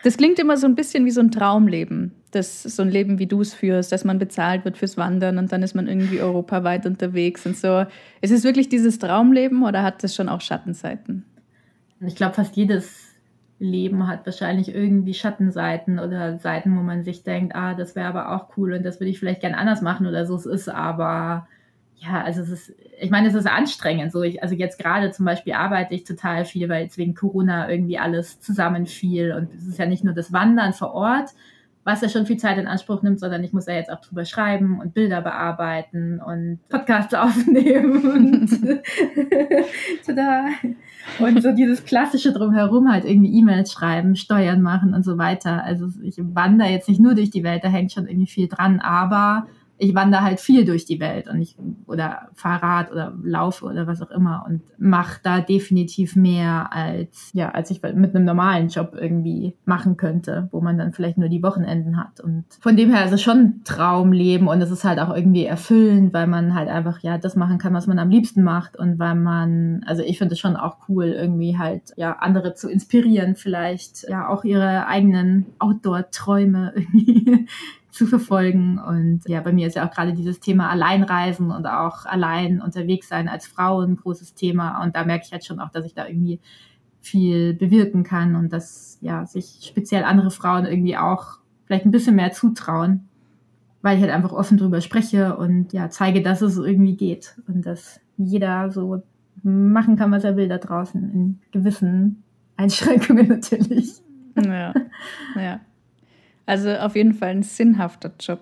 Das 0.04 0.16
klingt 0.16 0.40
immer 0.40 0.56
so 0.56 0.66
ein 0.66 0.74
bisschen 0.74 1.04
wie 1.04 1.12
so 1.12 1.20
ein 1.20 1.30
Traumleben. 1.30 2.12
Das 2.32 2.64
so 2.64 2.82
ein 2.82 2.90
Leben, 2.90 3.20
wie 3.20 3.26
du 3.26 3.40
es 3.40 3.54
führst, 3.54 3.92
dass 3.92 4.04
man 4.04 4.18
bezahlt 4.18 4.64
wird 4.64 4.76
fürs 4.76 4.96
Wandern 4.96 5.38
und 5.38 5.52
dann 5.52 5.62
ist 5.62 5.74
man 5.74 5.86
irgendwie 5.86 6.20
europaweit 6.20 6.86
unterwegs 6.86 7.46
und 7.46 7.56
so. 7.56 7.84
Ist 8.20 8.32
es 8.32 8.42
wirklich 8.42 8.68
dieses 8.68 8.98
Traumleben 8.98 9.62
oder 9.62 9.84
hat 9.84 10.02
das 10.02 10.14
schon 10.16 10.28
auch 10.28 10.40
Schattenseiten? 10.40 11.24
Ich 12.00 12.16
glaube, 12.16 12.34
fast 12.34 12.56
jedes 12.56 13.14
Leben 13.60 14.08
hat 14.08 14.26
wahrscheinlich 14.26 14.74
irgendwie 14.74 15.14
Schattenseiten 15.14 16.00
oder 16.00 16.36
Seiten, 16.38 16.76
wo 16.76 16.82
man 16.82 17.04
sich 17.04 17.22
denkt, 17.22 17.54
ah, 17.54 17.74
das 17.74 17.94
wäre 17.94 18.08
aber 18.08 18.34
auch 18.34 18.56
cool 18.56 18.72
und 18.72 18.82
das 18.82 18.98
würde 18.98 19.10
ich 19.10 19.20
vielleicht 19.20 19.40
gern 19.40 19.54
anders 19.54 19.82
machen 19.82 20.08
oder 20.08 20.26
so. 20.26 20.34
Es 20.34 20.46
ist 20.46 20.68
aber 20.68 21.46
ja, 22.02 22.22
also 22.22 22.42
es 22.42 22.50
ist, 22.50 22.74
ich 23.00 23.10
meine, 23.10 23.28
es 23.28 23.34
ist 23.34 23.46
anstrengend. 23.46 24.10
So, 24.12 24.22
ich, 24.22 24.42
also 24.42 24.54
jetzt 24.54 24.78
gerade 24.78 25.12
zum 25.12 25.24
Beispiel 25.24 25.52
arbeite 25.52 25.94
ich 25.94 26.04
total 26.04 26.44
viel, 26.44 26.68
weil 26.68 26.82
jetzt 26.84 26.98
wegen 26.98 27.14
Corona 27.14 27.70
irgendwie 27.70 27.98
alles 27.98 28.40
zusammenfiel. 28.40 29.32
Und 29.32 29.54
es 29.54 29.66
ist 29.66 29.78
ja 29.78 29.86
nicht 29.86 30.02
nur 30.02 30.14
das 30.14 30.32
Wandern 30.32 30.72
vor 30.72 30.94
Ort, 30.94 31.30
was 31.84 32.00
ja 32.00 32.08
schon 32.08 32.26
viel 32.26 32.38
Zeit 32.38 32.58
in 32.58 32.66
Anspruch 32.66 33.02
nimmt, 33.02 33.20
sondern 33.20 33.44
ich 33.44 33.52
muss 33.52 33.66
ja 33.66 33.74
jetzt 33.74 33.90
auch 33.90 34.00
drüber 34.00 34.24
schreiben 34.24 34.80
und 34.80 34.94
Bilder 34.94 35.20
bearbeiten 35.20 36.20
und 36.20 36.58
Podcasts 36.68 37.14
aufnehmen 37.14 38.04
und, 38.04 38.50
und 41.20 41.42
so 41.42 41.52
dieses 41.52 41.84
klassische 41.84 42.32
drumherum 42.32 42.90
halt 42.90 43.04
irgendwie 43.04 43.38
E-Mails 43.38 43.72
schreiben, 43.72 44.16
Steuern 44.16 44.60
machen 44.60 44.92
und 44.92 45.04
so 45.04 45.18
weiter. 45.18 45.62
Also 45.64 45.86
ich 46.02 46.16
wandere 46.18 46.70
jetzt 46.70 46.88
nicht 46.88 47.00
nur 47.00 47.14
durch 47.14 47.30
die 47.30 47.44
Welt, 47.44 47.62
da 47.62 47.68
hängt 47.68 47.92
schon 47.92 48.08
irgendwie 48.08 48.30
viel 48.30 48.48
dran, 48.48 48.80
aber 48.80 49.46
ich 49.82 49.96
wandere 49.96 50.22
halt 50.22 50.38
viel 50.38 50.64
durch 50.64 50.84
die 50.84 51.00
Welt 51.00 51.28
und 51.28 51.40
ich 51.42 51.56
oder 51.86 52.28
Fahrrad 52.34 52.92
oder 52.92 53.12
laufe 53.24 53.64
oder 53.64 53.88
was 53.88 54.00
auch 54.00 54.12
immer 54.12 54.44
und 54.48 54.62
mache 54.78 55.18
da 55.24 55.40
definitiv 55.40 56.14
mehr 56.14 56.72
als 56.72 57.30
ja, 57.34 57.50
als 57.50 57.70
ich 57.72 57.82
mit 57.82 58.14
einem 58.14 58.24
normalen 58.24 58.68
Job 58.68 58.94
irgendwie 58.96 59.56
machen 59.64 59.96
könnte, 59.96 60.48
wo 60.52 60.60
man 60.60 60.78
dann 60.78 60.92
vielleicht 60.92 61.18
nur 61.18 61.28
die 61.28 61.42
Wochenenden 61.42 61.96
hat. 61.96 62.20
Und 62.20 62.44
von 62.60 62.76
dem 62.76 62.94
her 62.94 63.04
ist 63.04 63.12
es 63.12 63.22
schon 63.22 63.62
Traumleben 63.64 64.46
und 64.46 64.62
es 64.62 64.70
ist 64.70 64.84
halt 64.84 65.00
auch 65.00 65.14
irgendwie 65.14 65.44
erfüllend, 65.44 66.14
weil 66.14 66.28
man 66.28 66.54
halt 66.54 66.68
einfach 66.68 67.00
ja 67.00 67.18
das 67.18 67.34
machen 67.34 67.58
kann, 67.58 67.74
was 67.74 67.88
man 67.88 67.98
am 67.98 68.08
liebsten 68.10 68.44
macht 68.44 68.76
und 68.76 69.00
weil 69.00 69.16
man 69.16 69.82
also 69.86 70.04
ich 70.04 70.18
finde 70.18 70.34
es 70.34 70.38
schon 70.38 70.54
auch 70.54 70.76
cool 70.88 71.06
irgendwie 71.06 71.58
halt 71.58 71.92
ja 71.96 72.12
andere 72.20 72.54
zu 72.54 72.70
inspirieren, 72.70 73.34
vielleicht 73.34 74.08
ja 74.08 74.28
auch 74.28 74.44
ihre 74.44 74.86
eigenen 74.86 75.46
Outdoor-Träume 75.58 76.72
irgendwie 76.76 77.48
zu 77.92 78.06
verfolgen. 78.06 78.78
Und 78.78 79.28
ja, 79.28 79.40
bei 79.42 79.52
mir 79.52 79.66
ist 79.66 79.76
ja 79.76 79.86
auch 79.86 79.92
gerade 79.92 80.14
dieses 80.14 80.40
Thema 80.40 80.70
Alleinreisen 80.70 81.50
und 81.50 81.66
auch 81.66 82.06
allein 82.06 82.60
unterwegs 82.60 83.08
sein 83.08 83.28
als 83.28 83.46
Frau 83.46 83.80
ein 83.80 83.96
großes 83.96 84.34
Thema. 84.34 84.82
Und 84.82 84.96
da 84.96 85.04
merke 85.04 85.26
ich 85.26 85.32
halt 85.32 85.44
schon 85.44 85.60
auch, 85.60 85.70
dass 85.70 85.84
ich 85.84 85.94
da 85.94 86.06
irgendwie 86.08 86.40
viel 87.02 87.52
bewirken 87.52 88.02
kann 88.02 88.34
und 88.34 88.52
dass 88.52 88.98
ja 89.02 89.26
sich 89.26 89.58
speziell 89.62 90.04
andere 90.04 90.30
Frauen 90.30 90.64
irgendwie 90.64 90.96
auch 90.96 91.38
vielleicht 91.66 91.84
ein 91.84 91.90
bisschen 91.90 92.16
mehr 92.16 92.32
zutrauen, 92.32 93.08
weil 93.82 93.96
ich 93.96 94.02
halt 94.02 94.12
einfach 94.12 94.32
offen 94.32 94.56
drüber 94.56 94.80
spreche 94.80 95.36
und 95.36 95.72
ja 95.72 95.90
zeige, 95.90 96.22
dass 96.22 96.40
es 96.40 96.56
irgendwie 96.56 96.96
geht 96.96 97.36
und 97.46 97.66
dass 97.66 98.00
jeder 98.16 98.70
so 98.70 99.02
machen 99.42 99.96
kann, 99.96 100.12
was 100.12 100.24
er 100.24 100.36
will 100.36 100.48
da 100.48 100.58
draußen 100.58 101.12
in 101.12 101.40
gewissen 101.50 102.22
Einschränkungen 102.56 103.28
natürlich. 103.28 104.00
Ja, 104.36 104.72
ja. 105.36 105.60
Also 106.46 106.70
auf 106.70 106.96
jeden 106.96 107.14
Fall 107.14 107.30
ein 107.30 107.42
sinnhafter 107.42 108.12
Job. 108.18 108.40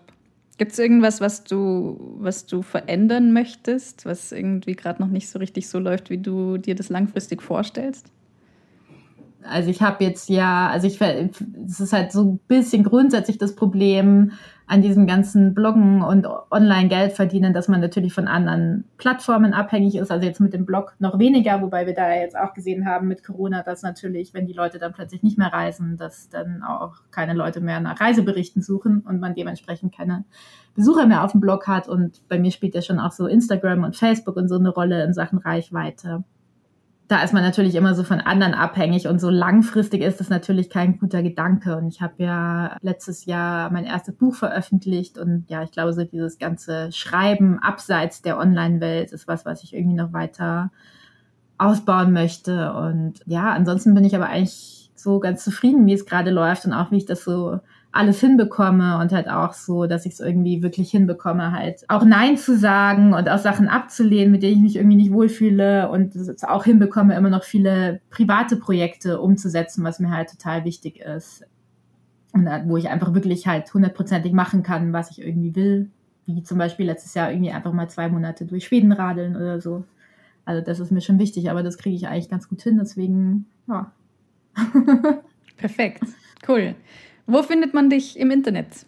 Gibt 0.58 0.72
es 0.72 0.78
irgendwas, 0.78 1.20
was 1.20 1.44
du, 1.44 2.16
was 2.18 2.46
du 2.46 2.62
verändern 2.62 3.32
möchtest, 3.32 4.04
was 4.04 4.32
irgendwie 4.32 4.74
gerade 4.74 5.00
noch 5.00 5.08
nicht 5.08 5.28
so 5.28 5.38
richtig 5.38 5.68
so 5.68 5.78
läuft, 5.78 6.10
wie 6.10 6.18
du 6.18 6.58
dir 6.58 6.74
das 6.74 6.90
langfristig 6.90 7.42
vorstellst? 7.42 8.10
Also 9.42 9.70
ich 9.70 9.80
habe 9.82 10.04
jetzt 10.04 10.28
ja, 10.28 10.68
also 10.68 10.86
ich, 10.86 11.00
es 11.00 11.80
ist 11.80 11.92
halt 11.92 12.12
so 12.12 12.32
ein 12.32 12.40
bisschen 12.46 12.84
grundsätzlich 12.84 13.38
das 13.38 13.56
Problem, 13.56 14.32
an 14.70 14.82
diesem 14.82 15.08
ganzen 15.08 15.52
Bloggen 15.52 16.00
und 16.00 16.28
Online-Geld 16.48 17.12
verdienen, 17.12 17.52
dass 17.52 17.66
man 17.66 17.80
natürlich 17.80 18.12
von 18.12 18.28
anderen 18.28 18.84
Plattformen 18.98 19.52
abhängig 19.52 19.96
ist. 19.96 20.12
Also 20.12 20.24
jetzt 20.24 20.38
mit 20.38 20.52
dem 20.52 20.64
Blog 20.64 20.94
noch 21.00 21.18
weniger, 21.18 21.60
wobei 21.60 21.88
wir 21.88 21.94
da 21.94 22.14
jetzt 22.14 22.38
auch 22.38 22.54
gesehen 22.54 22.86
haben 22.86 23.08
mit 23.08 23.24
Corona, 23.24 23.64
dass 23.64 23.82
natürlich, 23.82 24.32
wenn 24.32 24.46
die 24.46 24.52
Leute 24.52 24.78
dann 24.78 24.92
plötzlich 24.92 25.24
nicht 25.24 25.38
mehr 25.38 25.52
reisen, 25.52 25.96
dass 25.96 26.28
dann 26.28 26.62
auch 26.62 26.98
keine 27.10 27.34
Leute 27.34 27.60
mehr 27.60 27.80
nach 27.80 28.00
Reiseberichten 28.00 28.62
suchen 28.62 29.00
und 29.00 29.18
man 29.18 29.34
dementsprechend 29.34 29.92
keine 29.92 30.24
Besucher 30.76 31.06
mehr 31.06 31.24
auf 31.24 31.32
dem 31.32 31.40
Blog 31.40 31.66
hat. 31.66 31.88
Und 31.88 32.22
bei 32.28 32.38
mir 32.38 32.52
spielt 32.52 32.76
ja 32.76 32.82
schon 32.82 33.00
auch 33.00 33.10
so 33.10 33.26
Instagram 33.26 33.82
und 33.82 33.96
Facebook 33.96 34.36
und 34.36 34.46
so 34.46 34.54
eine 34.54 34.68
Rolle 34.68 35.02
in 35.02 35.12
Sachen 35.12 35.40
Reichweite 35.40 36.22
da 37.10 37.24
ist 37.24 37.34
man 37.34 37.42
natürlich 37.42 37.74
immer 37.74 37.96
so 37.96 38.04
von 38.04 38.20
anderen 38.20 38.54
abhängig 38.54 39.08
und 39.08 39.20
so 39.20 39.30
langfristig 39.30 40.00
ist 40.00 40.20
das 40.20 40.28
natürlich 40.28 40.70
kein 40.70 40.96
guter 40.96 41.24
Gedanke. 41.24 41.76
Und 41.76 41.88
ich 41.88 42.00
habe 42.00 42.14
ja 42.18 42.76
letztes 42.82 43.24
Jahr 43.24 43.72
mein 43.72 43.84
erstes 43.84 44.14
Buch 44.14 44.36
veröffentlicht 44.36 45.18
und 45.18 45.44
ja, 45.48 45.64
ich 45.64 45.72
glaube, 45.72 45.92
so 45.92 46.04
dieses 46.04 46.38
ganze 46.38 46.92
Schreiben 46.92 47.58
abseits 47.58 48.22
der 48.22 48.38
Online-Welt 48.38 49.10
ist 49.10 49.26
was, 49.26 49.44
was 49.44 49.64
ich 49.64 49.74
irgendwie 49.74 49.96
noch 49.96 50.12
weiter 50.12 50.70
ausbauen 51.58 52.12
möchte. 52.12 52.72
Und 52.74 53.14
ja, 53.26 53.50
ansonsten 53.50 53.92
bin 53.92 54.04
ich 54.04 54.14
aber 54.14 54.28
eigentlich 54.28 54.92
so 54.94 55.18
ganz 55.18 55.42
zufrieden, 55.42 55.86
wie 55.86 55.94
es 55.94 56.06
gerade 56.06 56.30
läuft 56.30 56.64
und 56.64 56.72
auch 56.72 56.92
wie 56.92 56.98
ich 56.98 57.06
das 57.06 57.24
so 57.24 57.58
alles 57.92 58.20
hinbekomme 58.20 58.98
und 58.98 59.12
halt 59.12 59.28
auch 59.28 59.52
so, 59.52 59.86
dass 59.86 60.06
ich 60.06 60.12
es 60.12 60.20
irgendwie 60.20 60.62
wirklich 60.62 60.90
hinbekomme, 60.90 61.52
halt 61.52 61.84
auch 61.88 62.04
Nein 62.04 62.36
zu 62.36 62.56
sagen 62.56 63.14
und 63.14 63.28
auch 63.28 63.38
Sachen 63.38 63.68
abzulehnen, 63.68 64.30
mit 64.30 64.42
denen 64.42 64.56
ich 64.56 64.62
mich 64.62 64.76
irgendwie 64.76 64.96
nicht 64.96 65.12
wohlfühle 65.12 65.90
und 65.90 66.14
es 66.14 66.44
auch 66.44 66.64
hinbekomme, 66.64 67.16
immer 67.16 67.30
noch 67.30 67.42
viele 67.42 68.00
private 68.10 68.56
Projekte 68.56 69.20
umzusetzen, 69.20 69.82
was 69.82 69.98
mir 69.98 70.10
halt 70.10 70.30
total 70.30 70.64
wichtig 70.64 71.00
ist. 71.00 71.44
Und 72.32 72.46
wo 72.66 72.76
ich 72.76 72.88
einfach 72.88 73.12
wirklich 73.12 73.48
halt 73.48 73.74
hundertprozentig 73.74 74.32
machen 74.32 74.62
kann, 74.62 74.92
was 74.92 75.10
ich 75.10 75.20
irgendwie 75.20 75.56
will. 75.56 75.90
Wie 76.26 76.44
zum 76.44 76.58
Beispiel 76.58 76.86
letztes 76.86 77.14
Jahr 77.14 77.32
irgendwie 77.32 77.50
einfach 77.50 77.72
mal 77.72 77.88
zwei 77.88 78.08
Monate 78.08 78.46
durch 78.46 78.66
Schweden 78.66 78.92
radeln 78.92 79.34
oder 79.34 79.60
so. 79.60 79.82
Also 80.44 80.64
das 80.64 80.78
ist 80.78 80.92
mir 80.92 81.00
schon 81.00 81.18
wichtig, 81.18 81.50
aber 81.50 81.64
das 81.64 81.76
kriege 81.76 81.96
ich 81.96 82.06
eigentlich 82.06 82.28
ganz 82.28 82.48
gut 82.48 82.62
hin, 82.62 82.78
deswegen, 82.78 83.46
ja. 83.68 83.90
Perfekt, 85.56 86.04
cool. 86.48 86.76
Wo 87.30 87.42
findet 87.42 87.74
man 87.74 87.90
dich 87.90 88.18
im 88.18 88.30
Internet? 88.30 88.86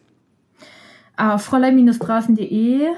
Auf 1.17 1.43
fräulein-draußen.de 1.45 2.89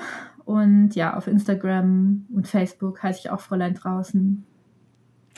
und 0.45 0.95
ja, 0.95 1.17
auf 1.17 1.27
Instagram 1.27 2.27
und 2.35 2.49
Facebook 2.49 3.03
heiße 3.03 3.21
ich 3.25 3.31
auch 3.31 3.41
Fräulein 3.41 3.75
draußen. 3.75 4.45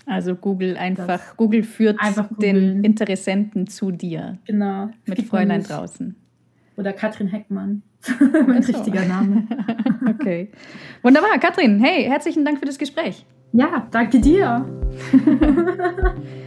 Also 0.07 0.37
Google 0.37 0.77
einfach, 0.77 1.07
das 1.07 1.37
Google 1.37 1.65
führt 1.65 2.01
einfach 2.01 2.29
den 2.39 2.85
Interessenten 2.85 3.67
zu 3.67 3.91
dir. 3.91 4.39
Genau. 4.45 4.91
Mit 5.07 5.23
Fräulein 5.23 5.65
draußen. 5.65 6.15
Oder 6.77 6.93
Katrin 6.93 7.27
Heckmann. 7.27 7.83
mein 8.47 8.63
so. 8.63 8.73
richtiger 8.73 9.05
Name. 9.05 9.49
okay. 10.09 10.53
Wunderbar. 11.03 11.39
Katrin, 11.41 11.81
hey, 11.81 12.05
herzlichen 12.05 12.45
Dank 12.45 12.61
für 12.61 12.67
das 12.67 12.79
Gespräch. 12.79 13.27
Ja, 13.53 13.89
danke 13.91 14.21
dir. 14.21 14.65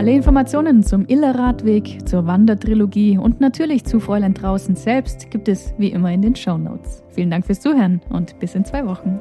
Alle 0.00 0.12
Informationen 0.12 0.82
zum 0.82 1.04
Illerradweg, 1.08 2.08
zur 2.08 2.26
Wandertrilogie 2.26 3.18
und 3.18 3.38
natürlich 3.42 3.84
zu 3.84 4.00
Fräulein 4.00 4.32
draußen 4.32 4.74
selbst 4.74 5.30
gibt 5.30 5.46
es 5.46 5.74
wie 5.76 5.88
immer 5.88 6.10
in 6.10 6.22
den 6.22 6.34
Show 6.34 6.56
Notes. 6.56 7.02
Vielen 7.10 7.30
Dank 7.30 7.44
fürs 7.44 7.60
Zuhören 7.60 8.00
und 8.08 8.38
bis 8.38 8.54
in 8.54 8.64
zwei 8.64 8.86
Wochen. 8.86 9.20